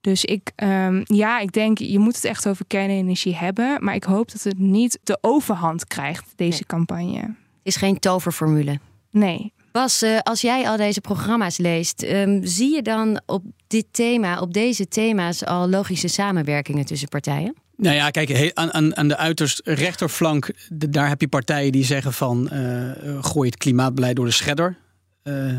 Dus 0.01 0.25
ik, 0.25 0.51
um, 0.55 1.03
ja, 1.05 1.39
ik 1.39 1.51
denk, 1.51 1.77
je 1.77 1.99
moet 1.99 2.15
het 2.15 2.25
echt 2.25 2.47
over 2.47 2.65
kernenergie 2.67 3.35
hebben. 3.35 3.83
Maar 3.83 3.95
ik 3.95 4.03
hoop 4.03 4.31
dat 4.31 4.43
het 4.43 4.59
niet 4.59 4.99
de 5.03 5.17
overhand 5.21 5.87
krijgt, 5.87 6.33
deze 6.35 6.51
nee. 6.51 6.65
campagne. 6.65 7.19
Het 7.19 7.35
is 7.63 7.75
geen 7.75 7.99
toverformule. 7.99 8.79
Nee. 9.11 9.53
Bas, 9.71 10.03
als 10.23 10.41
jij 10.41 10.67
al 10.67 10.77
deze 10.77 11.01
programma's 11.01 11.57
leest, 11.57 12.03
um, 12.03 12.45
zie 12.45 12.75
je 12.75 12.81
dan 12.81 13.21
op 13.25 13.43
dit 13.67 13.85
thema, 13.91 14.39
op 14.39 14.53
deze 14.53 14.87
thema's 14.87 15.45
al 15.45 15.69
logische 15.69 16.07
samenwerkingen 16.07 16.85
tussen 16.85 17.07
partijen? 17.07 17.55
Nou 17.77 17.95
ja, 17.95 18.09
kijk, 18.09 18.51
aan, 18.53 18.73
aan, 18.73 18.95
aan 18.95 19.07
de 19.07 19.17
uiterst 19.17 19.61
rechterflank, 19.63 20.51
de, 20.69 20.89
daar 20.89 21.07
heb 21.07 21.21
je 21.21 21.27
partijen 21.27 21.71
die 21.71 21.83
zeggen 21.83 22.13
van 22.13 22.49
uh, 22.53 22.91
gooi 23.21 23.49
het 23.49 23.57
klimaatbeleid 23.57 24.15
door 24.15 24.25
de 24.25 24.31
schredder. 24.31 24.77
Uh, 25.23 25.55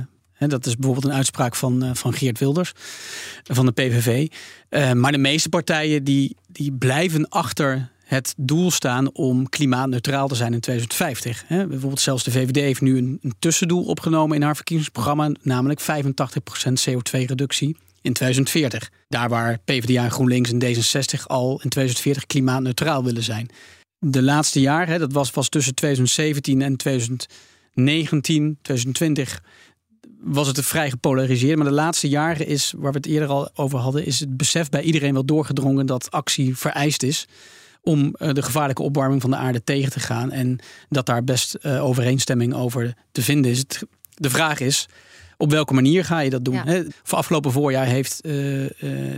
dat 0.48 0.66
is 0.66 0.76
bijvoorbeeld 0.76 1.12
een 1.12 1.18
uitspraak 1.18 1.56
van, 1.56 1.84
uh, 1.84 1.90
van 1.94 2.12
Geert 2.12 2.38
Wilders 2.38 2.72
van 3.42 3.66
de 3.66 3.72
PVV. 3.72 4.28
maar 4.94 5.12
de 5.12 5.18
meeste 5.18 5.48
partijen 5.48 6.04
die, 6.04 6.36
die 6.46 6.72
blijven 6.72 7.28
achter 7.28 7.90
het 8.12 8.34
doel 8.36 8.70
staan 8.70 9.12
om 9.12 9.48
klimaatneutraal 9.48 10.28
te 10.28 10.34
zijn 10.34 10.52
in 10.52 10.60
2050. 10.60 11.44
Hè, 11.46 11.66
bijvoorbeeld 11.66 12.00
zelfs 12.00 12.24
de 12.24 12.30
VVD 12.30 12.56
heeft 12.56 12.80
nu 12.80 12.98
een, 12.98 13.18
een 13.22 13.34
tussendoel 13.38 13.84
opgenomen 13.84 14.36
in 14.36 14.42
haar 14.42 14.54
verkiezingsprogramma, 14.54 15.30
namelijk 15.42 15.80
85% 15.80 15.84
CO2-reductie 16.88 17.76
in 18.00 18.12
2040. 18.12 18.90
Daar 19.08 19.28
waar 19.28 19.58
PvdA, 19.64 20.08
GroenLinks 20.08 20.52
en 20.52 20.62
D66 20.64 21.22
al 21.26 21.50
in 21.62 21.68
2040 21.68 22.26
klimaatneutraal 22.26 23.04
willen 23.04 23.22
zijn. 23.22 23.48
De 23.98 24.22
laatste 24.22 24.60
jaren, 24.60 24.98
dat 24.98 25.12
was, 25.12 25.30
was 25.30 25.48
tussen 25.48 25.74
2017 25.74 26.62
en 26.62 26.76
2019, 26.76 28.58
2020, 28.62 29.42
was 30.22 30.46
het 30.46 30.64
vrij 30.64 30.90
gepolariseerd. 30.90 31.56
Maar 31.56 31.66
de 31.66 31.72
laatste 31.72 32.08
jaren 32.08 32.46
is, 32.46 32.72
waar 32.76 32.92
we 32.92 32.96
het 32.96 33.06
eerder 33.06 33.28
al 33.28 33.50
over 33.54 33.78
hadden, 33.78 34.06
is 34.06 34.20
het 34.20 34.36
besef 34.36 34.68
bij 34.68 34.82
iedereen 34.82 35.12
wel 35.12 35.24
doorgedrongen 35.24 35.86
dat 35.86 36.10
actie 36.10 36.56
vereist 36.56 37.02
is 37.02 37.26
om 37.82 38.14
eh, 38.14 38.32
de 38.32 38.42
gevaarlijke 38.42 38.82
opwarming 38.82 39.20
van 39.20 39.30
de 39.30 39.36
aarde 39.36 39.64
tegen 39.64 39.90
te 39.92 40.00
gaan. 40.00 40.30
En 40.30 40.58
dat 40.88 41.06
daar 41.06 41.24
best 41.24 41.56
uh, 41.62 41.84
overeenstemming 41.84 42.54
over 42.54 42.94
te 43.12 43.22
vinden 43.22 43.50
is. 43.50 43.64
de 44.14 44.30
vraag 44.30 44.60
is, 44.60 44.88
op 45.36 45.50
welke 45.50 45.74
manier 45.74 46.04
ga 46.04 46.20
je 46.20 46.30
dat 46.30 46.44
doen? 46.44 46.54
Ja. 46.54 46.84
Voor 47.02 47.18
afgelopen 47.18 47.52
voorjaar 47.52 47.86
heeft 47.86 48.20
uh, 48.22 48.70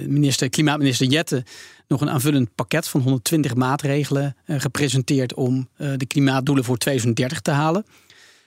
minister, 0.06 0.48
klimaatminister 0.48 1.06
Jette 1.06 1.44
nog 1.88 2.00
een 2.00 2.10
aanvullend 2.10 2.54
pakket 2.54 2.88
van 2.88 3.00
120 3.00 3.54
maatregelen 3.54 4.36
uh, 4.46 4.60
gepresenteerd 4.60 5.34
om 5.34 5.68
de 5.76 6.06
klimaatdoelen 6.06 6.64
voor 6.64 6.76
2030 6.76 7.40
te 7.40 7.50
halen. 7.50 7.84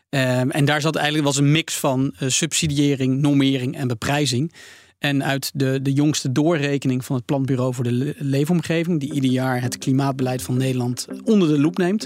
Ehm, 0.10 0.50
en 0.50 0.65
daar 0.65 0.82
zat 0.82 0.96
eigenlijk 0.96 1.26
was 1.26 1.38
een 1.38 1.52
mix 1.52 1.78
van 1.78 2.13
subsidiëring, 2.17 3.22
normering 3.22 3.78
en 3.78 3.88
beprijzing. 3.88 4.54
En 5.00 5.24
uit 5.24 5.52
de, 5.54 5.80
de 5.82 5.93
jongste 5.93 6.32
doorrekening 6.32 7.06
van 7.06 7.15
het 7.15 7.26
Planbureau 7.26 7.74
voor 7.74 7.84
de 7.84 8.15
Leefomgeving, 8.17 9.00
die 9.00 9.13
ieder 9.13 9.30
jaar 9.30 9.62
het 9.62 9.78
klimaatbeleid 9.78 10.41
van 10.41 10.58
Nederland 10.58 11.08
onder 11.24 11.48
de 11.48 11.60
loep 11.60 11.78
neemt, 11.78 12.06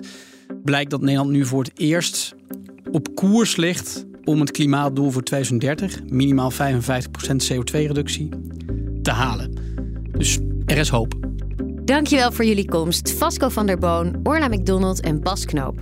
blijkt 0.63 0.91
dat 0.91 1.01
Nederland 1.01 1.29
nu 1.29 1.45
voor 1.45 1.63
het 1.63 1.79
eerst 1.79 2.35
op 2.91 3.15
koers 3.15 3.55
ligt 3.55 4.05
om 4.23 4.39
het 4.39 4.51
klimaatdoel 4.51 5.11
voor 5.11 5.23
2030, 5.23 6.09
minimaal 6.09 6.51
55% 6.51 6.55
CO2-reductie, 7.51 8.29
te 9.01 9.11
halen. 9.11 9.53
Dus 10.17 10.39
er 10.65 10.77
is 10.77 10.89
hoop. 10.89 11.13
Dankjewel 11.83 12.31
voor 12.31 12.45
jullie 12.45 12.69
komst, 12.69 13.11
Vasco 13.11 13.49
van 13.49 13.65
der 13.65 13.77
Boon, 13.77 14.19
Orla 14.23 14.47
McDonald 14.47 15.01
en 15.01 15.21
Bas 15.21 15.45
Knoop. 15.45 15.79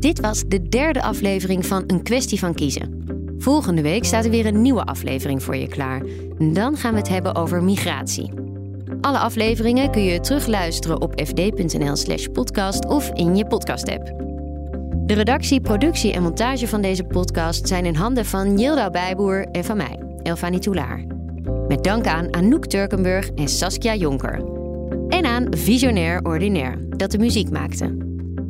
Dit 0.00 0.20
was 0.20 0.42
de 0.46 0.68
derde 0.68 1.02
aflevering 1.02 1.66
van 1.66 1.84
Een 1.86 2.02
kwestie 2.02 2.38
van 2.38 2.54
kiezen. 2.54 3.04
Volgende 3.38 3.82
week 3.82 4.04
staat 4.04 4.24
er 4.24 4.30
weer 4.30 4.46
een 4.46 4.62
nieuwe 4.62 4.84
aflevering 4.84 5.42
voor 5.42 5.56
je 5.56 5.68
klaar. 5.68 6.02
Dan 6.52 6.76
gaan 6.76 6.92
we 6.92 6.98
het 6.98 7.08
hebben 7.08 7.34
over 7.34 7.62
migratie. 7.62 8.32
Alle 9.00 9.18
afleveringen 9.18 9.90
kun 9.90 10.02
je 10.02 10.20
terugluisteren 10.20 11.00
op 11.00 11.20
fd.nl/slash 11.24 12.26
podcast 12.26 12.86
of 12.86 13.10
in 13.10 13.36
je 13.36 13.46
podcast-app. 13.46 14.06
De 15.06 15.14
redactie, 15.14 15.60
productie 15.60 16.12
en 16.12 16.22
montage 16.22 16.68
van 16.68 16.80
deze 16.80 17.04
podcast 17.04 17.68
zijn 17.68 17.86
in 17.86 17.94
handen 17.94 18.26
van 18.26 18.58
Yilda 18.58 18.90
Bijboer 18.90 19.42
en 19.42 19.64
van 19.64 19.76
mij, 19.76 19.98
Elfanie 20.22 20.60
Toulaar. 20.60 21.04
Met 21.68 21.84
dank 21.84 22.06
aan 22.06 22.34
Anouk 22.34 22.66
Turkenburg 22.66 23.30
en 23.30 23.48
Saskia 23.48 23.94
Jonker. 23.94 24.44
En 25.08 25.24
aan 25.24 25.46
Visionair 25.50 26.22
Ordinaire, 26.22 26.88
dat 26.88 27.10
de 27.10 27.18
muziek 27.18 27.50
maakte. 27.50 27.96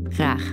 Graag. 0.08 0.52